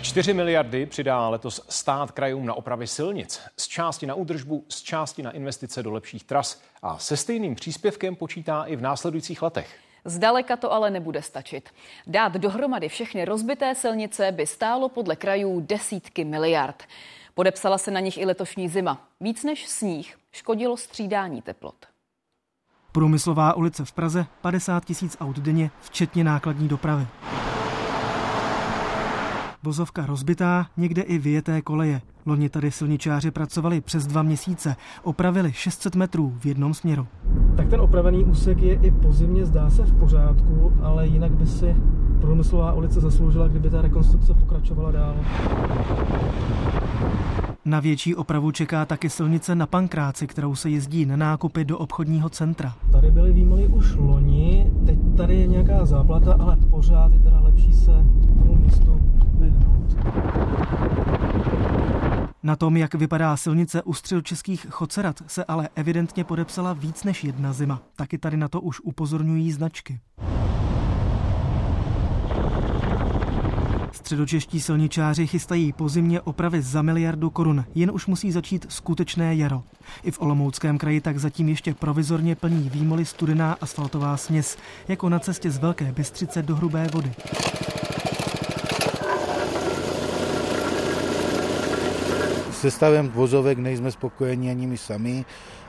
[0.09, 3.41] 4 miliardy přidá letos stát krajům na opravy silnic.
[3.57, 6.61] Z části na údržbu, z části na investice do lepších tras.
[6.81, 9.77] A se stejným příspěvkem počítá i v následujících letech.
[10.05, 11.69] Zdaleka to ale nebude stačit.
[12.07, 16.83] Dát dohromady všechny rozbité silnice by stálo podle krajů desítky miliard.
[17.33, 19.07] Podepsala se na nich i letošní zima.
[19.19, 21.85] Víc než sníh škodilo střídání teplot.
[22.91, 27.07] Průmyslová ulice v Praze 50 tisíc aut denně, včetně nákladní dopravy.
[29.63, 32.01] Vozovka rozbitá, někde i vyjeté koleje.
[32.25, 37.07] Loni tady silničáři pracovali přes dva měsíce, opravili 600 metrů v jednom směru.
[37.57, 41.75] Tak ten opravený úsek je i pozimně zdá se v pořádku, ale jinak by si
[42.21, 45.15] průmyslová ulice zasloužila, kdyby ta rekonstrukce pokračovala dál.
[47.65, 52.29] Na větší opravu čeká taky silnice na Pankráci, kterou se jezdí na nákupy do obchodního
[52.29, 52.73] centra.
[52.91, 57.73] Tady byly výmoly už loni, teď tady je nějaká záplata, ale pořád je teda lepší
[57.73, 58.05] se
[58.37, 58.98] tomu místu.
[62.43, 67.53] Na tom, jak vypadá silnice u českých chocerat, se ale evidentně podepsala víc než jedna
[67.53, 67.81] zima.
[67.95, 69.99] Taky tady na to už upozorňují značky.
[73.91, 79.63] Středočeští silničáři chystají po zimě opravy za miliardu korun, jen už musí začít skutečné jaro.
[80.03, 84.57] I v Olomouckém kraji tak zatím ještě provizorně plní výmoly studená asfaltová směs,
[84.87, 87.11] jako na cestě z Velké Bystřice do Hrubé vody.
[92.59, 95.25] Se stavem vozovek nejsme spokojeni ani my sami,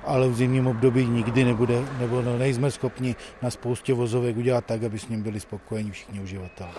[0.06, 4.82] ale v zimním období nikdy nebude, nebo no, nejsme schopni na spoustě vozovek udělat tak,
[4.82, 6.70] aby s ním byli spokojeni všichni uživatelé.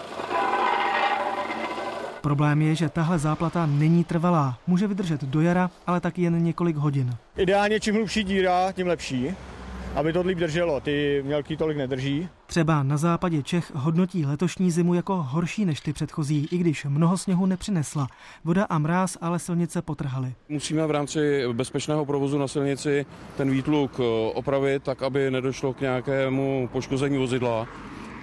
[2.21, 4.57] Problém je, že tahle záplata není trvalá.
[4.67, 7.15] Může vydržet do jara, ale tak jen několik hodin.
[7.37, 9.35] Ideálně čím hlubší díra, tím lepší,
[9.95, 10.79] aby to líp drželo.
[10.79, 12.29] Ty mělký tolik nedrží.
[12.51, 17.17] Třeba na západě Čech hodnotí letošní zimu jako horší než ty předchozí, i když mnoho
[17.17, 18.07] sněhu nepřinesla.
[18.43, 20.33] Voda a mráz ale silnice potrhaly.
[20.49, 23.05] Musíme v rámci bezpečného provozu na silnici
[23.37, 27.67] ten výtluk eh, opravit tak, aby nedošlo k nějakému poškození vozidla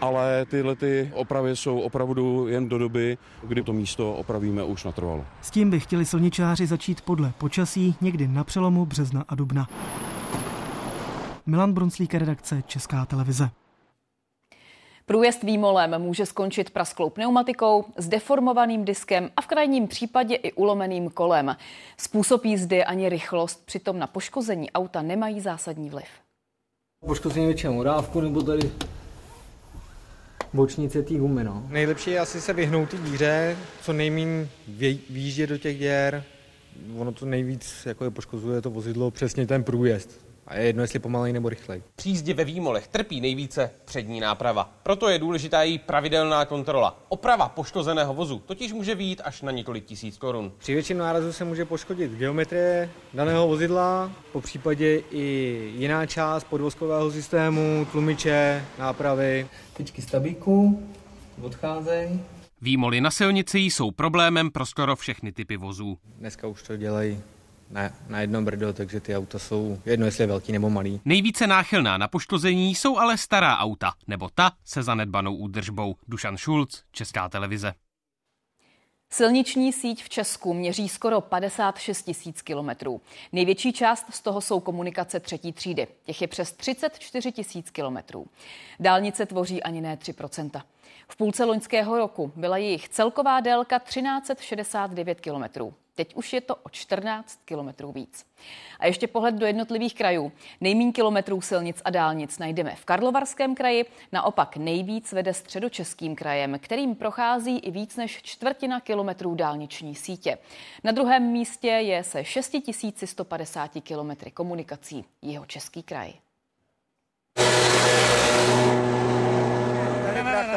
[0.01, 5.25] ale tyhle ty opravy jsou opravdu jen do doby, kdy to místo opravíme už natrvalo.
[5.43, 9.69] S tím by chtěli silničáři začít podle počasí někdy na přelomu března a dubna.
[11.47, 13.51] Milan Brunslík, redakce Česká televize.
[15.09, 21.11] Průjezd výmolem může skončit prasklou pneumatikou, s deformovaným diskem a v krajním případě i ulomeným
[21.11, 21.57] kolem.
[21.97, 26.07] Způsob jízdy ani rychlost přitom na poškození auta nemají zásadní vliv.
[27.07, 28.71] Poškození většinou rávku nebo tady
[30.53, 31.45] bočnice té gumy.
[31.45, 31.67] No.
[31.69, 34.49] Nejlepší je asi se vyhnout té díře, co nejméně
[35.11, 36.25] výjíždět do těch děr.
[36.99, 40.28] Ono to nejvíc jako je poškozuje to vozidlo, přesně ten průjezd.
[40.49, 41.83] A je jedno, jestli pomalej nebo rychlej.
[41.97, 44.71] Při jízdě ve výmolech trpí nejvíce přední náprava.
[44.83, 47.01] Proto je důležitá její pravidelná kontrola.
[47.09, 50.53] Oprava poškozeného vozu totiž může výjít až na několik tisíc korun.
[50.59, 55.25] Při větším nárazu se může poškodit geometrie daného vozidla, po případě i
[55.77, 59.47] jiná část podvozkového systému, tlumiče, nápravy.
[59.77, 60.83] Tyčky stabíku,
[61.43, 62.21] odcházejí.
[62.61, 65.99] Výmoly na silnici jsou problémem pro skoro všechny typy vozů.
[66.19, 67.23] Dneska už to dělají
[67.71, 71.01] na, na jedno brdo, takže ty auta jsou jedno, jestli je velký nebo malý.
[71.05, 75.97] Nejvíce náchylná na poškození jsou ale stará auta, nebo ta se zanedbanou údržbou.
[76.09, 77.75] Dušan Šulc, Česká televize.
[79.11, 83.01] Silniční síť v Česku měří skoro 56 tisíc kilometrů.
[83.33, 85.87] Největší část z toho jsou komunikace třetí třídy.
[86.05, 88.27] Těch je přes 34 tisíc kilometrů.
[88.81, 90.15] Dálnice tvoří ani ne 3
[91.11, 95.75] V půlce loňského roku byla jejich celková délka 1369 kilometrů.
[95.95, 98.27] Teď už je to o 14 kilometrů víc.
[98.81, 100.33] A ještě pohled do jednotlivých krajů.
[100.61, 106.95] Nejmín kilometrů silnic a dálnic najdeme v Karlovarském kraji, naopak nejvíc vede středočeským krajem, kterým
[106.95, 110.39] prochází i víc než čtvrtina kilometrů dálniční sítě.
[110.85, 116.13] Na druhém místě je se 6150 kilometry komunikací jeho český kraj.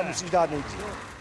[0.08, 1.12] Musíš dát nejdřív.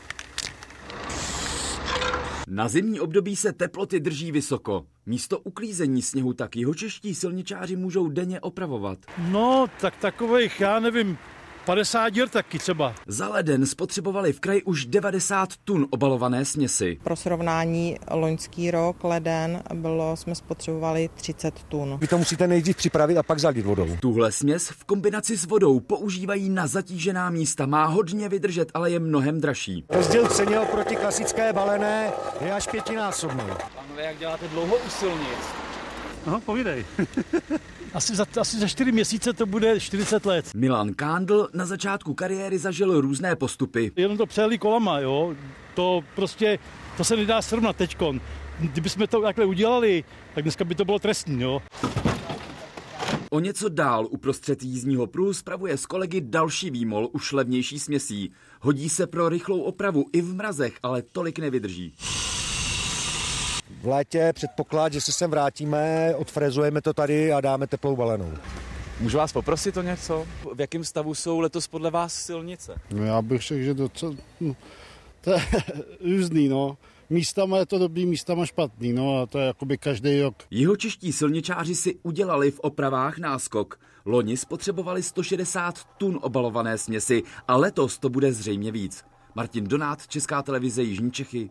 [2.49, 4.87] Na zimní období se teploty drží vysoko.
[5.07, 8.99] Místo uklízení sněhu tak čeští silničáři můžou denně opravovat.
[9.19, 11.19] No, tak takových, já nevím,
[11.65, 12.95] 50 děr taky třeba.
[13.07, 16.99] Za leden spotřebovali v kraji už 90 tun obalované směsi.
[17.03, 21.99] Pro srovnání loňský rok, leden, bylo, jsme spotřebovali 30 tun.
[22.01, 23.97] Vy to musíte nejdřív připravit a pak zalit vodou.
[24.01, 27.67] Tuhle směs v kombinaci s vodou používají na zatížená místa.
[27.67, 29.85] Má hodně vydržet, ale je mnohem dražší.
[29.91, 32.13] Rozdíl ceně oproti klasické balené
[32.45, 33.45] je až pětinásobný.
[33.77, 35.39] Pánové, jak děláte dlouho u silnic?
[36.27, 36.85] Aha, povídej.
[37.95, 40.51] asi, za, asi za čtyři měsíce to bude 40 let.
[40.55, 43.93] Milan Kándl na začátku kariéry zažil různé postupy.
[43.97, 45.35] Jenom to přejeli kolama, jo.
[45.75, 46.59] To prostě,
[46.97, 48.21] to se nedá srovnat teďkon.
[48.61, 51.63] Kdybychom to takhle udělali, tak dneska by to bylo trestní, jo.
[53.31, 58.33] O něco dál uprostřed jízdního pruhu spravuje s kolegy další výmol už levnější směsí.
[58.61, 61.95] Hodí se pro rychlou opravu i v mrazech, ale tolik nevydrží.
[63.83, 68.33] V létě předpoklad, že se sem vrátíme, odfrezujeme to tady a dáme teplou balenou.
[69.01, 70.27] Můžu vás poprosit o něco?
[70.55, 72.75] V jakém stavu jsou letos podle vás silnice?
[72.91, 74.57] No já bych řekl, že docela, no,
[75.21, 75.41] to je
[76.17, 76.79] různý, no.
[77.11, 80.35] Místama je to dobrý, místama špatný, no a to je jakoby každý rok.
[80.51, 83.81] Jihočeští silničáři si udělali v opravách náskok.
[84.05, 89.05] Loni spotřebovali 160 tun obalované směsi a letos to bude zřejmě víc.
[89.35, 91.51] Martin Donát, Česká televize Jižní Čechy.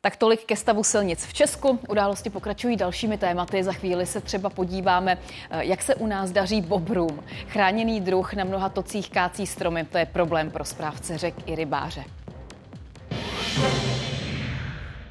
[0.00, 1.78] Tak tolik ke stavu silnic v Česku.
[1.88, 3.64] Události pokračují dalšími tématy.
[3.64, 5.18] Za chvíli se třeba podíváme,
[5.50, 7.24] eh, jak se u nás daří bobrům.
[7.48, 12.04] Chráněný druh na mnoha tocích kácí stromy, to je problém pro správce řek i rybáře.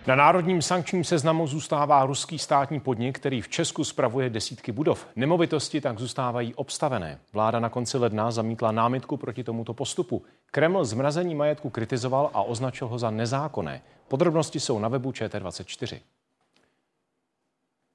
[0.07, 5.07] Na národním sankčním seznamu zůstává ruský státní podnik, který v Česku spravuje desítky budov.
[5.15, 7.19] Nemovitosti tak zůstávají obstavené.
[7.33, 10.25] Vláda na konci ledna zamítla námitku proti tomuto postupu.
[10.51, 13.81] Kreml zmrazení majetku kritizoval a označil ho za nezákonné.
[14.07, 15.99] Podrobnosti jsou na webu ČT24.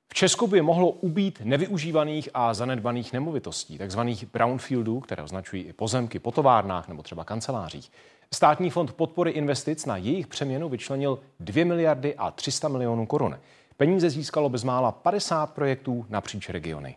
[0.08, 6.18] V Česku by mohlo ubít nevyužívaných a zanedbaných nemovitostí, takzvaných brownfieldů, které označují i pozemky
[6.18, 7.92] po továrnách nebo třeba kancelářích.
[8.34, 13.38] Státní fond podpory investic na jejich přeměnu vyčlenil 2 miliardy a 300 milionů korun.
[13.76, 16.96] Peníze získalo bezmála 50 projektů napříč regiony.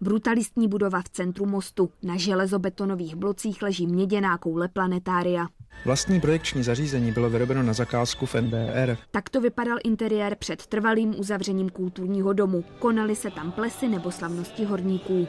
[0.00, 1.90] Brutalistní budova v centru mostu.
[2.02, 5.46] Na železobetonových blocích leží měděná koule planetária.
[5.84, 8.96] Vlastní projekční zařízení bylo vyrobeno na zakázku v NBR.
[9.10, 12.64] Takto vypadal interiér před trvalým uzavřením kulturního domu.
[12.78, 15.28] Konaly se tam plesy nebo slavnosti horníků.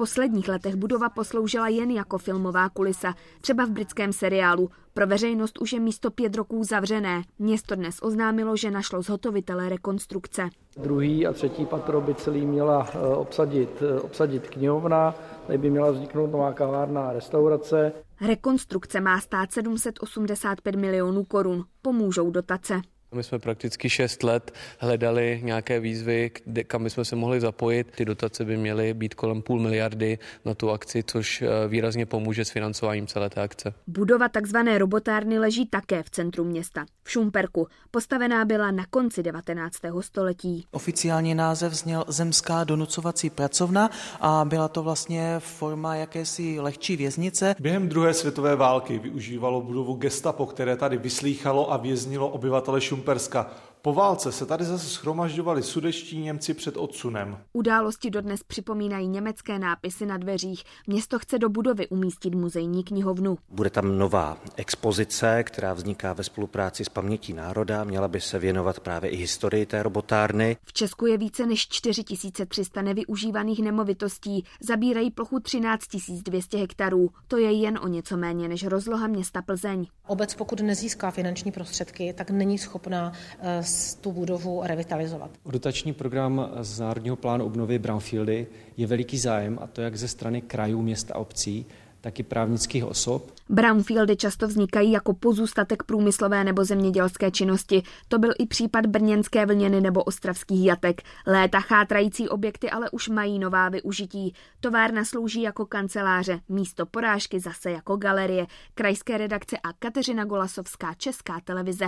[0.00, 4.70] V posledních letech budova posloužila jen jako filmová kulisa, třeba v britském seriálu.
[4.94, 7.22] Pro veřejnost už je místo pět roků zavřené.
[7.38, 10.48] Město dnes oznámilo, že našlo zhotovitele rekonstrukce.
[10.76, 15.14] Druhý a třetí patro by celý měla eh, obsadit, eh, obsadit knihovna,
[15.46, 17.92] tady by měla vzniknout nová kavárna a restaurace.
[18.20, 21.64] Rekonstrukce má stát 785 milionů korun.
[21.82, 22.82] Pomůžou dotace.
[23.14, 27.90] My jsme prakticky 6 let hledali nějaké výzvy, kde, kam bychom se mohli zapojit.
[27.96, 32.44] Ty dotace by měly být kolem půl miliardy na tu akci, což eh, výrazně pomůže
[32.44, 33.74] s financováním celé té akce.
[33.86, 34.56] Budova tzv.
[34.78, 37.66] robotárny leží také v centru města, v Šumperku.
[37.90, 39.76] Postavená byla na konci 19.
[40.00, 40.64] století.
[40.70, 43.90] Oficiální název zněl Zemská donucovací pracovna
[44.20, 47.54] a byla to vlastně forma jakési lehčí věznice.
[47.60, 53.50] Během druhé světové války využívalo budovu gestapo, které tady vyslýchalo a věznilo obyvatele Šumperku Jumperska
[53.82, 57.38] Po válce se tady zase schromažďovali sudečtí Němci před odsunem.
[57.52, 60.64] Události dodnes připomínají německé nápisy na dveřích.
[60.86, 63.38] Město chce do budovy umístit muzejní knihovnu.
[63.48, 67.84] Bude tam nová expozice, která vzniká ve spolupráci s pamětí národa.
[67.84, 70.56] Měla by se věnovat právě i historii té robotárny.
[70.64, 74.44] V Česku je více než 4300 nevyužívaných nemovitostí.
[74.60, 75.82] Zabírají plochu 13
[76.22, 77.10] 200 hektarů.
[77.28, 79.86] To je jen o něco méně než rozloha města Plzeň.
[80.06, 83.62] Obec, pokud nezíská finanční prostředky, tak není schopná eh,
[84.00, 85.30] tu budovu revitalizovat.
[85.42, 88.46] O dotační program z Národního plánu obnovy Brownfieldy
[88.76, 91.66] je veliký zájem, a to jak ze strany krajů, měst a obcí,
[92.00, 93.32] tak i právnických osob.
[93.48, 97.82] Brownfieldy často vznikají jako pozůstatek průmyslové nebo zemědělské činnosti.
[98.08, 101.02] To byl i případ brněnské vlněny nebo ostravských jatek.
[101.26, 104.34] Léta chátrající objekty ale už mají nová využití.
[104.60, 108.46] Továrna slouží jako kanceláře, místo porážky zase jako galerie.
[108.74, 111.86] Krajské redakce a Kateřina Golasovská, Česká televize.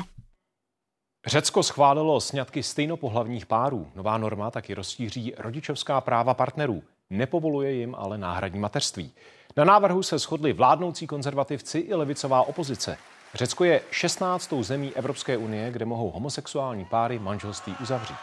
[1.27, 3.87] Řecko schválilo sňatky stejnopohlavních párů.
[3.95, 6.83] Nová norma taky rozšíří rodičovská práva partnerů.
[7.11, 9.13] Nepovoluje jim ale náhradní mateřství.
[9.57, 12.99] Na návrhu se shodli vládnoucí konzervativci i levicová opozice.
[13.35, 14.53] Řecko je 16.
[14.61, 18.17] zemí Evropské unie, kde mohou homosexuální páry manželství uzavřít.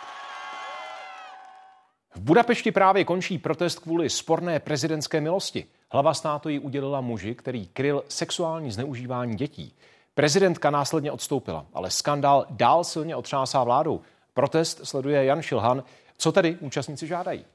[2.15, 5.65] V Budapešti právě končí protest kvůli sporné prezidentské milosti.
[5.91, 9.73] Hlava státu ji udělila muži, který kryl sexuální zneužívání dětí.
[10.19, 14.01] Prezidentka následně odstoupila, ale skandál dál silně otřásá vládou.
[14.33, 15.83] Protest sleduje Jan Šilhan.
[16.17, 17.45] Co tedy účastníci žádají?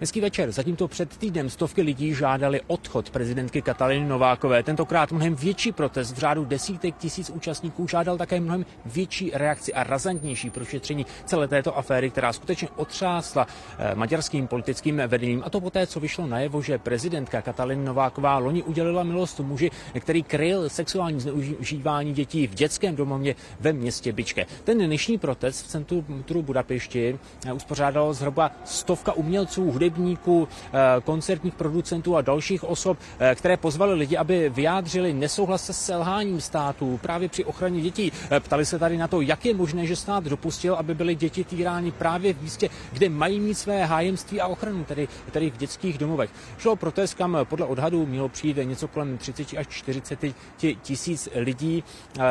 [0.00, 0.52] Hezký večer.
[0.52, 4.62] Zatímco před týdnem stovky lidí žádali odchod prezidentky Kataliny Novákové.
[4.62, 9.84] Tentokrát mnohem větší protest v řádu desítek tisíc účastníků žádal také mnohem větší reakci a
[9.84, 13.46] razantnější prošetření celé této aféry, která skutečně otřásla
[13.78, 15.42] eh, maďarským politickým vedením.
[15.46, 19.70] A to poté, co vyšlo najevo, že prezidentka Katalina Nováková loni udělila milost muži,
[20.00, 24.46] který kryl sexuální zneužívání dětí v dětském domově ve městě Bičke.
[24.64, 31.54] Ten dnešní protest v centru Budapešti eh, uspořádalo zhruba stovka umělců, hudebníků, hudebníků, eh, koncertních
[31.54, 37.28] producentů a dalších osob, eh, které pozvali lidi, aby vyjádřili nesouhlas se selháním států právě
[37.28, 38.12] při ochraně dětí.
[38.30, 41.44] Eh, ptali se tady na to, jak je možné, že stát dopustil, aby byly děti
[41.44, 45.98] týrány právě v místě, kde mají mít své hájemství a ochranu, tedy, tedy v dětských
[45.98, 46.30] domovech.
[46.58, 50.34] Šlo protest, kam podle odhadů mělo přijít něco kolem 30 až 40
[50.82, 51.84] tisíc lidí.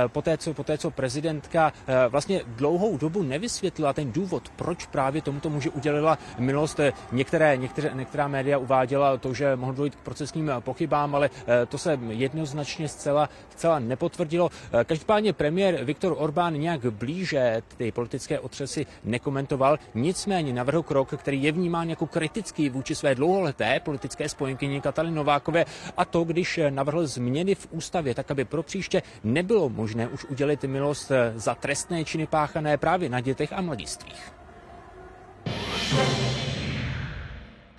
[0.07, 1.73] Poté co, poté, co prezidentka
[2.09, 6.79] vlastně dlouhou dobu nevysvětlila ten důvod, proč právě tomuto muži udělila milost.
[7.11, 11.77] Některé některé, některá média uváděla to, že mohl dojít k procesním pochybám, ale eh, to
[11.77, 14.49] se jednoznačně zcela, zcela nepotvrdilo.
[14.49, 21.43] Eh, každopádně premiér Viktor Orbán nějak blíže ty politické otřesy nekomentoval, nicméně navrhl krok, který
[21.43, 25.65] je vnímán jako kritický vůči své dlouholeté politické spojenkyni Katalin Novákové
[25.97, 30.63] a to, když navrhl změny v ústavě, tak aby pro příště nebylo možné už udělit
[30.63, 34.31] milost eh, za trestné činy páchané právě na dětech a mladistvích.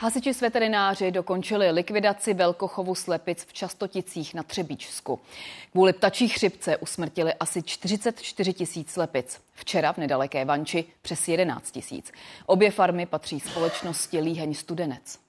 [0.00, 5.20] Hasiči s veterináři dokončili likvidaci velkochovu slepic v Častoticích na Třebíčsku.
[5.72, 9.40] Kvůli ptačí chřipce usmrtili asi 44 tisíc slepic.
[9.54, 12.12] Včera v nedaleké Vanči přes 11 tisíc.
[12.46, 15.27] Obě farmy patří společnosti Líheň Studenec.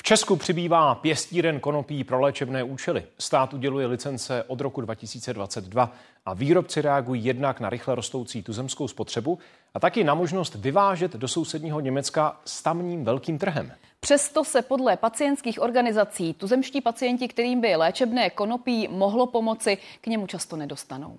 [0.00, 3.04] V Česku přibývá pěstíren konopí pro léčebné účely.
[3.18, 5.92] Stát uděluje licence od roku 2022
[6.26, 9.38] a výrobci reagují jednak na rychle rostoucí tuzemskou spotřebu
[9.74, 13.72] a taky na možnost vyvážet do sousedního Německa s tamním velkým trhem.
[14.00, 20.26] Přesto se podle pacientských organizací tuzemští pacienti, kterým by léčebné konopí mohlo pomoci, k němu
[20.26, 21.18] často nedostanou.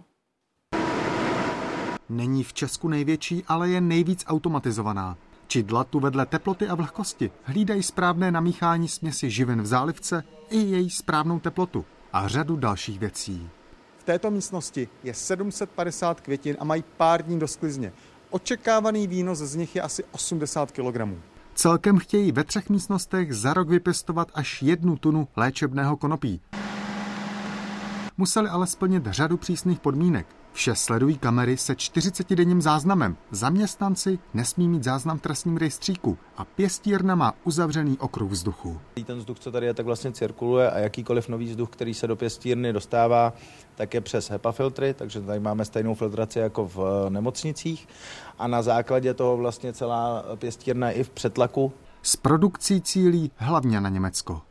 [2.09, 5.17] Není v Česku největší, ale je nejvíc automatizovaná.
[5.51, 10.89] Čidla tu vedle teploty a vlhkosti hlídají správné namíchání směsi živin v zálivce i její
[10.89, 13.49] správnou teplotu a řadu dalších věcí.
[13.97, 17.93] V této místnosti je 750 květin a mají pár dní do sklizně.
[18.29, 21.01] Očekávaný výnos z nich je asi 80 kg.
[21.53, 26.41] Celkem chtějí ve třech místnostech za rok vypěstovat až jednu tunu léčebného konopí.
[28.17, 30.40] Museli ale splnit řadu přísných podmínek.
[30.53, 33.17] Vše sledují kamery se 40-denním záznamem.
[33.31, 38.79] Zaměstnanci nesmí mít záznam v trestním rejstříku a pěstírna má uzavřený okruh vzduchu.
[39.05, 42.15] Ten vzduch, co tady je, tak vlastně cirkuluje a jakýkoliv nový vzduch, který se do
[42.15, 43.33] pěstírny dostává,
[43.75, 47.87] tak je přes HEPA filtry, takže tady máme stejnou filtraci jako v eh, nemocnicích
[48.39, 51.73] a na základě toho vlastně celá pěstírna je i v přetlaku.
[52.01, 54.41] S produkcí cílí hlavně na Německo.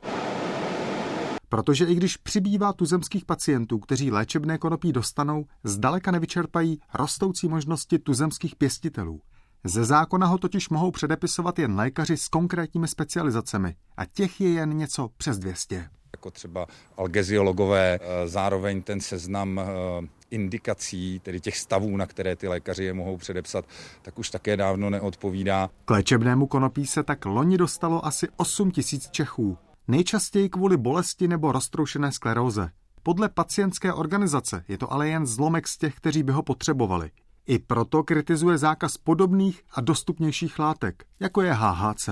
[1.51, 8.57] Protože i když přibývá tuzemských pacientů, kteří léčebné konopí dostanou, zdaleka nevyčerpají rostoucí možnosti tuzemských
[8.57, 9.21] pěstitelů.
[9.65, 14.77] Ze zákona ho totiž mohou předepisovat jen lékaři s konkrétními specializacemi a těch je jen
[14.77, 15.89] něco přes 200.
[16.13, 22.49] Jako třeba algeziologové, eh, zároveň ten seznam eh, indikací, tedy těch stavů, na které ty
[22.49, 23.65] lékaři je mohou předepsat,
[24.03, 25.71] tak už také dávno neodpovídá.
[25.85, 29.59] K léčebnému konopí se tak loni dostalo asi 8 tisíc Čechů
[29.91, 32.71] nejčastěji kvůli bolesti nebo roztroušené skleróze.
[33.03, 37.11] Podle pacientské organizace je to ale jen zlomek z těch, kteří by ho potřebovali.
[37.47, 42.09] I proto kritizuje zákaz podobných a dostupnějších látek, jako je HHC.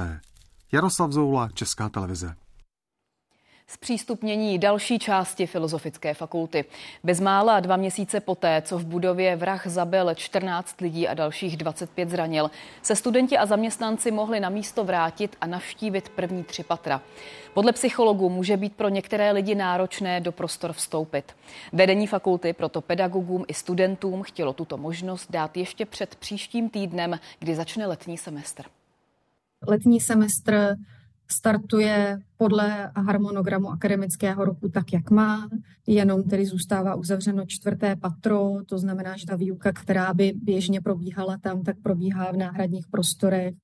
[0.73, 2.35] Jaroslav Zoula, Česká televize
[3.69, 6.65] zpřístupnění další části Filozofické fakulty.
[7.05, 12.51] Bezmála dva měsíce poté, co v budově vrah zabil 14 lidí a dalších 25 zranil,
[12.83, 17.03] se studenti a zaměstnanci mohli na místo vrátit a navštívit první tři patra.
[17.55, 21.37] Podle psychologů může být pro některé lidi náročné do prostor vstoupit.
[21.73, 27.55] Vedení fakulty proto pedagogům i studentům chtělo tuto možnost dát ještě před příštím týdnem, kdy
[27.55, 28.63] začne letní semestr.
[29.69, 30.75] Letní semestr
[31.33, 35.49] startuje podle harmonogramu akademického roku tak, jak má,
[35.87, 41.39] jenom tedy zůstává uzavřeno čtvrté patro, to znamená, že ta výuka, která by běžně probíhala
[41.39, 43.55] tam, tak probíhá v náhradních prostorech.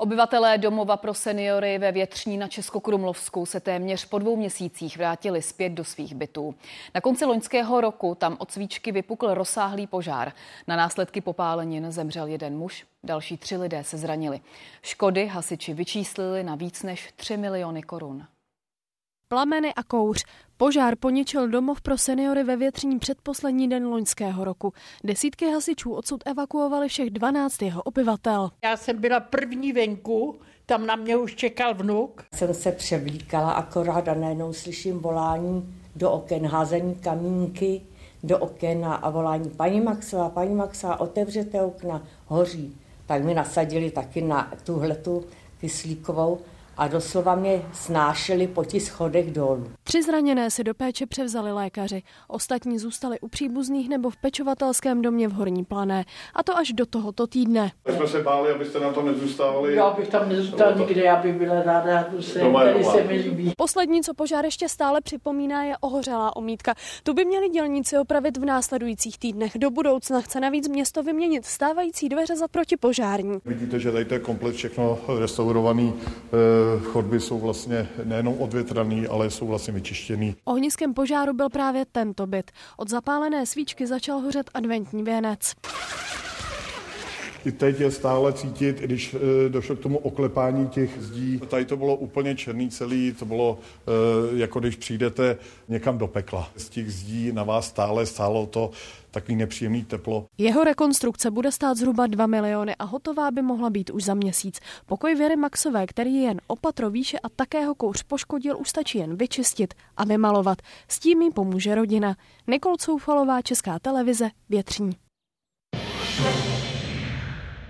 [0.00, 5.68] Obyvatelé domova pro seniory ve Větřní na Českokrumlovsku se téměř po dvou měsících vrátili zpět
[5.68, 6.54] do svých bytů.
[6.94, 10.32] Na konci loňského roku tam od svíčky vypukl rozsáhlý požár.
[10.66, 14.40] Na následky popálenin zemřel jeden muž, další tři lidé se zranili.
[14.82, 18.26] Škody hasiči vyčíslili na víc než 3 miliony korun.
[19.30, 20.24] Plameny a kouř.
[20.56, 24.72] Požár poničil domov pro seniory ve větřiní předposlední den loňského roku.
[25.04, 28.50] Desítky hasičů odsud evakuovali všech 12 jeho obyvatel.
[28.64, 32.24] Já jsem byla první venku, tam na mě už čekal vnuk.
[32.34, 37.82] Jsem se převlíkala akorát a najednou slyším volání do oken, házení kamínky
[38.22, 42.76] do oken a volání paní Maxová, paní Maxová, otevřete okna, hoří.
[43.06, 45.24] Tak mi nasadili taky na tuhletu
[45.60, 46.38] kyslíkovou
[46.78, 49.70] a doslova mě snášeli po těch schodech dolů.
[49.82, 52.02] Tři zraněné si do péče převzali lékaři.
[52.28, 56.04] Ostatní zůstali u příbuzných nebo v pečovatelském domě v Horní Plané.
[56.34, 57.72] A to až do tohoto týdne.
[57.88, 59.74] My jsme se báli, abyste na to nezůstávali.
[59.74, 63.52] Já bych tam nezůstal nikde, já bych byla ráda, se, tady se mi líbí.
[63.56, 66.74] Poslední, co požár ještě stále připomíná, je ohořelá omítka.
[67.02, 69.52] Tu by měli dělníci opravit v následujících týdnech.
[69.58, 73.38] Do budoucna chce navíc město vyměnit stávající dveře za protipožární.
[73.44, 75.94] Vidíte, že tady to je komplet všechno restaurovaný.
[76.82, 80.36] Chodby jsou vlastně nejenom odvětraný, ale jsou vlastně vyčištěný.
[80.44, 82.50] Ohniskem požáru byl právě tento byt.
[82.76, 85.40] Od zapálené svíčky začal hořet adventní věnec.
[87.44, 89.16] I teď je stále cítit, když
[89.48, 91.40] došlo k tomu oklepání těch zdí.
[91.48, 93.58] Tady to bylo úplně černý celý, to bylo
[94.34, 95.36] jako když přijdete
[95.68, 96.50] někam do pekla.
[96.56, 98.70] Z těch zdí na vás stále stálo to
[99.10, 100.26] takový nepříjemný teplo.
[100.38, 104.60] Jeho rekonstrukce bude stát zhruba 2 miliony a hotová by mohla být už za měsíc.
[104.86, 108.98] Pokoj Věry Maxové, který je jen opatro výše a také ho kouř poškodil, už stačí
[108.98, 110.58] jen vyčistit a vymalovat.
[110.88, 112.16] S tím jí pomůže rodina.
[112.46, 114.92] Nikol Coufalová, Česká televize, Větřní.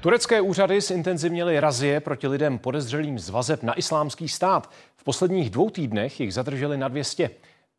[0.00, 4.70] Turecké úřady zintenzivnily razie proti lidem podezřelým z vazeb na islámský stát.
[4.96, 7.30] V posledních dvou týdnech jich zadrželi na 200.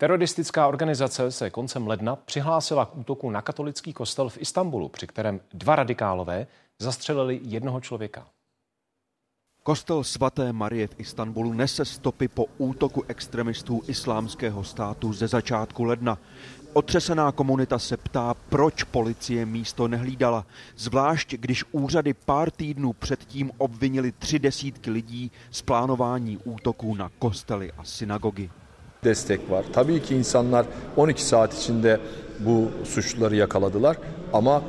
[0.02, 5.40] Teroristická organizace se koncem ledna přihlásila k útoku na katolický kostel v Istanbulu, při kterém
[5.54, 6.48] dva radikálové
[6.80, 8.28] zastřelili jednoho člověka.
[9.64, 16.18] Kostel svaté Marie v Istanbulu nese stopy po útoku extremistů islámského státu ze začátku ledna.
[16.74, 20.46] Otřesená komunita se ptá, proč policie místo nehlídala,
[20.78, 27.72] zvlášť když úřady pár týdnů předtím obvinili tři desítky lidí z plánování útoků na kostely
[27.72, 28.50] a synagogy.
[29.04, 29.66] Destek var.
[29.74, 32.00] Tabii ki insanlar 12 saat içinde
[32.40, 33.98] bu suçluları yakaladılar
[34.34, 34.64] ama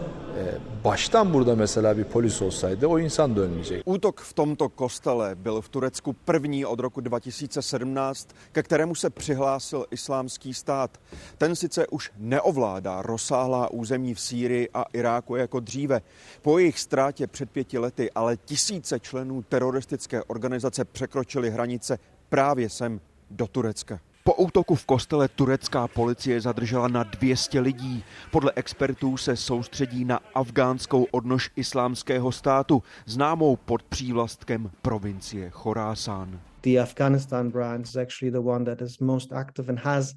[0.84, 3.82] baştan burada mesela bir polis olsaydı o insan da ölmeyecek.
[3.86, 9.86] Útok v tomto kostele byl v Turecku první od roku 2017, ke kterému se přihlásil
[9.90, 10.98] islámský stát.
[11.38, 16.00] Ten sice už neovládá rozsáhlá území v Sýrii a Iráku jako dříve.
[16.42, 23.00] Po jejich ztrátě před pěti lety ale tisíce členů teroristické organizace překročili hranice právě sem
[23.30, 24.00] do Turecka.
[24.24, 28.04] Po útoku v kostele turecká policie zadržela na 200 lidí.
[28.30, 36.40] Podle expertů se soustředí na afgánskou odnož islámského státu, známou pod přívlastkem provincie Chorásán.
[36.62, 40.12] The Afghanistan branch is actually the one that is most active and has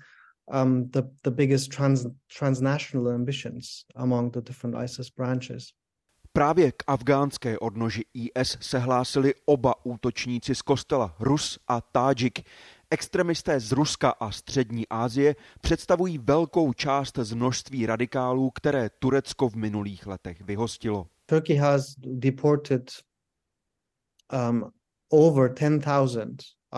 [0.53, 2.05] um, the, the biggest trans,
[2.39, 5.63] transnational ambitions among the different ISIS branches.
[6.35, 12.41] Právě k afgánské odnoži IS se hlásili oba útočníci z kostela, Rus a Tádžik.
[12.93, 19.55] Extremisté z Ruska a střední Asie představují velkou část z množství radikálů, které Turecko v
[19.55, 21.07] minulých letech vyhostilo.
[21.25, 22.91] Turkey has deported
[24.49, 24.71] um,
[25.09, 26.35] over 10,000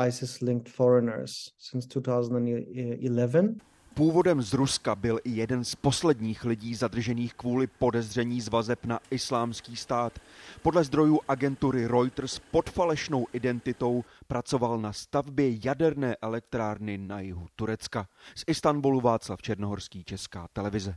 [0.08, 3.58] ISIS-linked foreigners since 2011.
[3.96, 9.00] Původem z Ruska byl i jeden z posledních lidí zadržených kvůli podezření z vazeb na
[9.12, 10.20] islámský stát.
[10.62, 18.08] Podle zdrojů agentury Reuters pod falešnou identitou pracoval na stavbě jaderné elektrárny na jihu Turecka.
[18.36, 20.96] Z Istanbulu Václav Černohorský, Česká televize.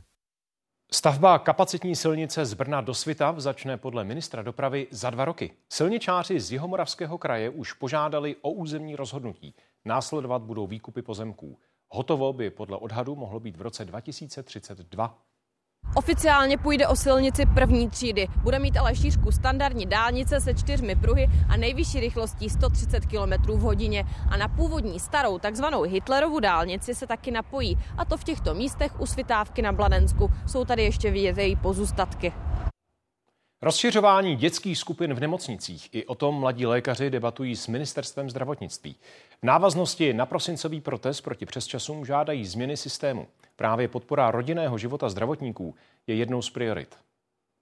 [0.91, 5.51] Stavba kapacitní silnice z Brna do Svitav začne podle ministra dopravy za dva roky.
[5.69, 9.55] Silničáři z Jihomoravského kraje už požádali o územní rozhodnutí.
[9.85, 11.57] Následovat budou výkupy pozemků.
[11.91, 15.17] Hotovo by podle odhadu mohlo být v roce 2032.
[15.95, 18.27] Oficiálně půjde o silnici první třídy.
[18.43, 23.59] Bude mít ale šířku standardní dálnice se čtyřmi pruhy a nejvyšší rychlostí 130 km v
[23.59, 24.03] hodině.
[24.29, 27.77] A na původní starou takzvanou Hitlerovu dálnici se taky napojí.
[27.97, 30.29] A to v těchto místech u Svitávky na Blanensku.
[30.47, 32.33] Jsou tady ještě vidět její pozůstatky.
[33.61, 35.89] Rozšiřování dětských skupin v nemocnicích.
[35.91, 38.95] I o tom mladí lékaři debatují s ministerstvem zdravotnictví.
[39.41, 43.27] V návaznosti na prosincový protest proti přesčasům žádají změny systému.
[43.55, 45.75] Právě podpora rodinného života zdravotníků
[46.07, 46.95] je jednou z priorit.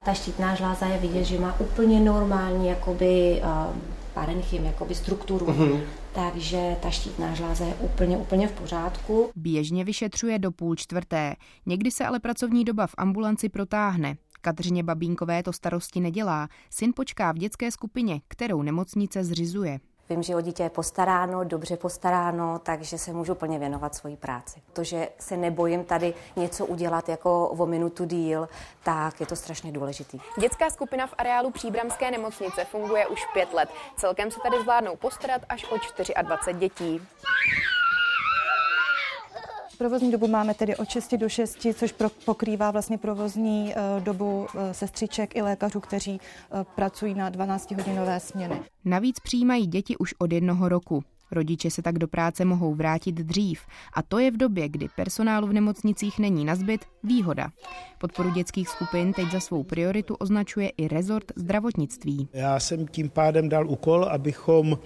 [0.06, 3.76] Ta štítná žláza je vidět, že má úplně normální jakoby, uh,
[4.14, 5.46] parenchym, jakoby strukturu.
[5.46, 5.82] Mm-hmm.
[6.14, 9.32] Takže ta štítná žláza je úplně, úplně v pořádku.
[9.36, 11.36] Běžně vyšetřuje do půl čtvrté.
[11.66, 14.18] Někdy se ale pracovní doba v ambulanci protáhne.
[14.42, 16.48] Kateřině Babínkové to starosti nedělá.
[16.70, 19.80] Syn počká v dětské skupině, kterou nemocnice zřizuje.
[20.10, 24.62] Vím, že o dítě je postaráno, dobře postaráno, takže se můžu plně věnovat svojí práci.
[24.74, 28.50] To, že se nebojím tady něco udělat jako o minutu díl,
[28.84, 30.20] tak je to strašně důležitý.
[30.40, 33.70] Dětská skupina v areálu Příbramské nemocnice funguje už pět let.
[33.98, 37.02] Celkem se tady zvládnou postarat až o 24 dětí.
[39.78, 41.94] Provozní dobu máme tedy od 6 do 6, což
[42.26, 48.62] pokrývá vlastně provozní eh, dobu eh, sestřiček i lékařů, kteří eh, pracují na 12-hodinové směny.
[48.86, 51.04] Navíc přijímají děti už od jednoho roku.
[51.32, 53.62] Rodiče se tak do práce mohou vrátit dřív
[53.94, 57.52] a to je v době, kdy personálu v nemocnicích není na zbyt výhoda.
[57.98, 62.28] Podporu dětských skupin teď za svou prioritu označuje i rezort zdravotnictví.
[62.34, 64.78] Já jsem tím pádem dal úkol, abychom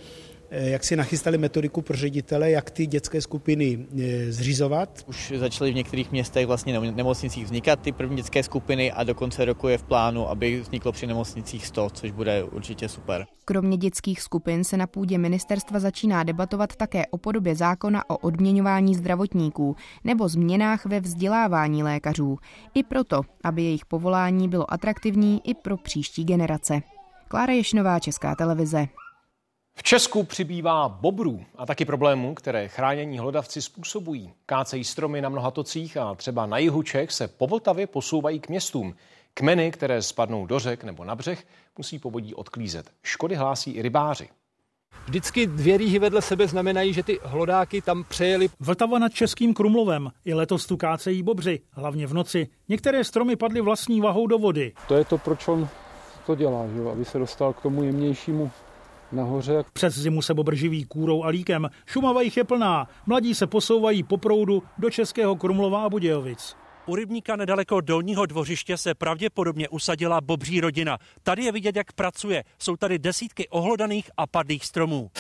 [0.52, 5.04] jak si nachystali metodiku pro ředitele, jak ty dětské skupiny eh, zřizovat.
[5.08, 9.46] Už začaly v některých městech vlastně nemocnicích vznikat ty první dětské skupiny a do konce
[9.46, 13.26] roku je v plánu, aby vzniklo při nemocnicích 100, což bude určitě super.
[13.46, 18.96] Kromě dětských skupin se na půdě ministerstva začíná debatovat také o podobě zákona o odměňování
[18.96, 22.38] zdravotníků nebo změnách ve vzdělávání lékařů.
[22.74, 26.82] I proto, aby jejich povolání bylo atraktivní i pro příští generace.
[27.28, 28.88] Klára Ješnová, Česká televize.
[29.82, 34.34] V Česku přibývá bobrů a taky problémů, které chránění hlodavci způsobují.
[34.46, 38.50] Kácejí stromy na mnoha tocích a třeba na jihu Čech se po Vltavě posouvají k
[38.50, 38.96] městům.
[39.34, 41.44] Kmeny, které spadnou do řek nebo na břeh,
[41.78, 42.92] musí povodí odklízet.
[43.04, 44.30] Škody hlásí i rybáři.
[45.06, 48.50] Vždycky dvě rýhy vedle sebe znamenají, že ty hlodáky tam přejeli.
[48.60, 50.12] Vltava nad Českým Krumlovem.
[50.26, 52.48] I letos tu kácejí bobři, hlavně v noci.
[52.70, 54.74] Některé stromy padly vlastní vahou do vody.
[54.88, 55.70] To je to, proč on
[56.26, 56.92] to dělá, že?
[56.92, 58.52] aby se dostal k tomu jemnějšímu
[59.12, 59.64] nahoře.
[59.74, 61.70] Přes zimu se bobr živí kůrou a líkem.
[61.86, 62.88] Šumava jich je plná.
[63.06, 66.56] Mladí se posouvají po proudu do Českého Krumlova a Budějovic.
[66.86, 70.98] U rybníka nedaleko dolního dvořiště se pravděpodobně usadila bobří rodina.
[71.24, 72.44] Tady je vidět, jak pracuje.
[72.60, 75.12] Jsou tady desítky ohlodaných a padlých stromů.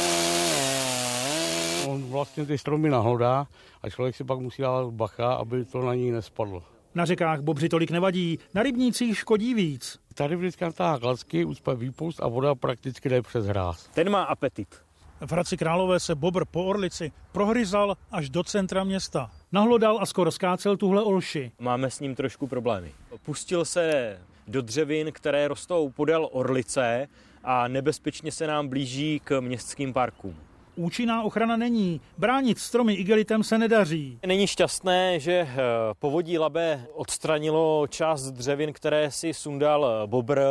[1.87, 3.47] On vlastně ty stromy nahlodá
[3.81, 6.63] a člověk si pak musí dávat bacha, aby to na ní nespadlo.
[6.95, 9.99] Na řekách bobři tolik nevadí, na rybnících škodí víc.
[10.13, 13.87] Tady vždycky na klacky, ucpe výpust a voda prakticky jde přes hráz.
[13.93, 14.81] Ten má apetit.
[15.21, 19.31] V Hradci Králové se bobr po Orlici prohryzal až do centra města.
[19.51, 21.51] Nahlodal a skoro skácel tuhle olši.
[21.59, 22.91] Máme s ním trošku problémy.
[23.23, 27.07] Pustil se do dřevin, které rostou podél Orlice
[27.43, 30.35] a nebezpečně se nám blíží k městským parkům
[30.75, 32.01] účinná ochrana není.
[32.17, 34.19] Bránit stromy igelitem se nedaří.
[34.25, 35.57] Není šťastné, že eh,
[35.99, 40.41] povodí Labe odstranilo část dřevin, které si sundal bobr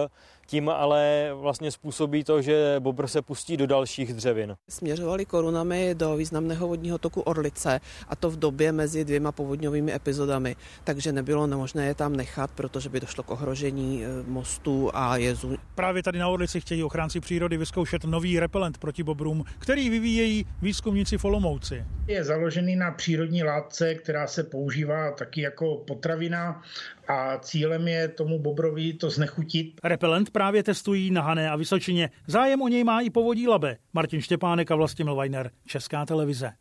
[0.51, 4.57] tím ale vlastně způsobí to, že bobr se pustí do dalších dřevin.
[4.69, 10.57] Směřovali korunami do významného vodního toku Orlice a to v době mezi dvěma povodňovými epizodami,
[10.85, 15.57] takže nebylo možné je tam nechat, protože by došlo k ohrožení eh, mostů a jezu.
[15.75, 21.19] Právě tady na Orlici chtějí ochránci přírody vyzkoušet nový repelent proti bobrům, který vyvíjejí výzkumníci
[21.19, 21.85] v Olomouci.
[22.07, 26.63] Je založený na přírodní látce, která se používá taky jako potravina
[27.11, 29.81] a cílem je tomu bobrovi to znechutit.
[29.85, 32.11] Repelent právě testují na Hané a Vysočině.
[32.27, 33.77] Zájem o něj má i povodí Labe.
[33.93, 36.53] Martin Štěpánek a Vlastimil Weiner, Česká televize.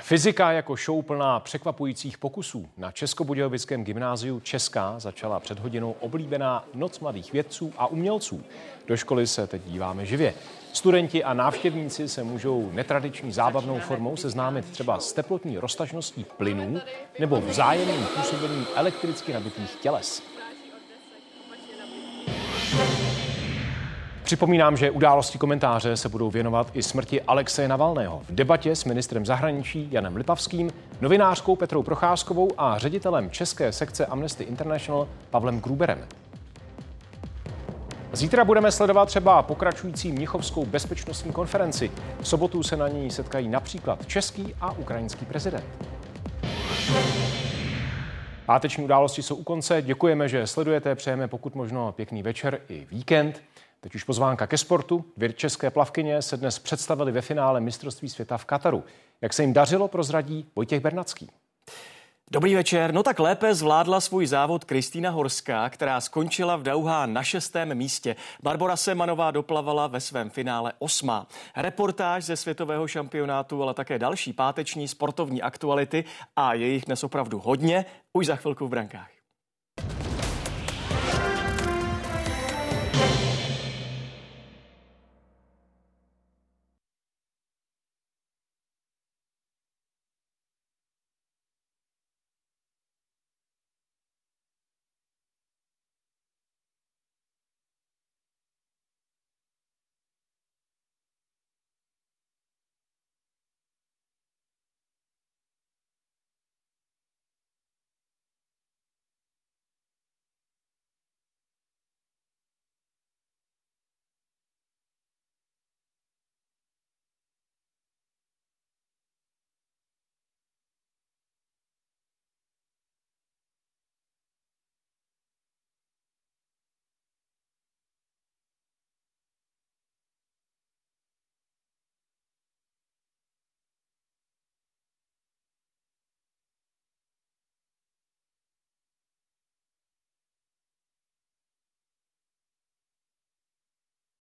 [0.00, 2.68] Fyzika jako show plná překvapujících pokusů.
[2.76, 8.44] Na Českobudějovickém gymnáziu Česká začala před hodinou oblíbená Noc mladých vědců a umělců.
[8.86, 10.34] Do školy se teď díváme živě.
[10.72, 16.80] Studenti a návštěvníci se můžou netradiční zábavnou formou seznámit třeba s teplotní roztažností plynů
[17.18, 20.22] nebo vzájemným působením elektricky nabitých těles.
[24.22, 28.22] Připomínám, že události komentáře se budou věnovat i smrti Alexeje Navalného.
[28.28, 34.44] V debatě s ministrem zahraničí Janem Lipavským, novinářkou Petrou Procházkovou a ředitelem české sekce Amnesty
[34.44, 36.06] International Pavlem Gruberem.
[38.12, 41.90] Zítra budeme sledovat třeba pokračující Mnichovskou bezpečnostní konferenci.
[42.20, 45.64] V sobotu se na ní setkají například český a ukrajinský prezident.
[48.46, 49.82] Páteční události jsou u konce.
[49.82, 50.94] Děkujeme, že sledujete.
[50.94, 53.42] Přejeme pokud možno pěkný večer i víkend.
[53.80, 55.04] Teď už pozvánka ke sportu.
[55.16, 58.84] Dvě české plavkyně se dnes představili ve finále mistrovství světa v Kataru.
[59.20, 61.30] Jak se jim dařilo, prozradí Vojtěch Bernacký.
[62.32, 62.94] Dobrý večer.
[62.94, 68.16] No tak lépe zvládla svůj závod Kristýna Horská, která skončila v Dauhá na šestém místě.
[68.42, 71.26] Barbara Semanová doplavala ve svém finále osmá.
[71.56, 76.04] Reportáž ze světového šampionátu, ale také další páteční sportovní aktuality
[76.36, 79.19] a je jich dnes opravdu hodně, už za chvilku v brankách.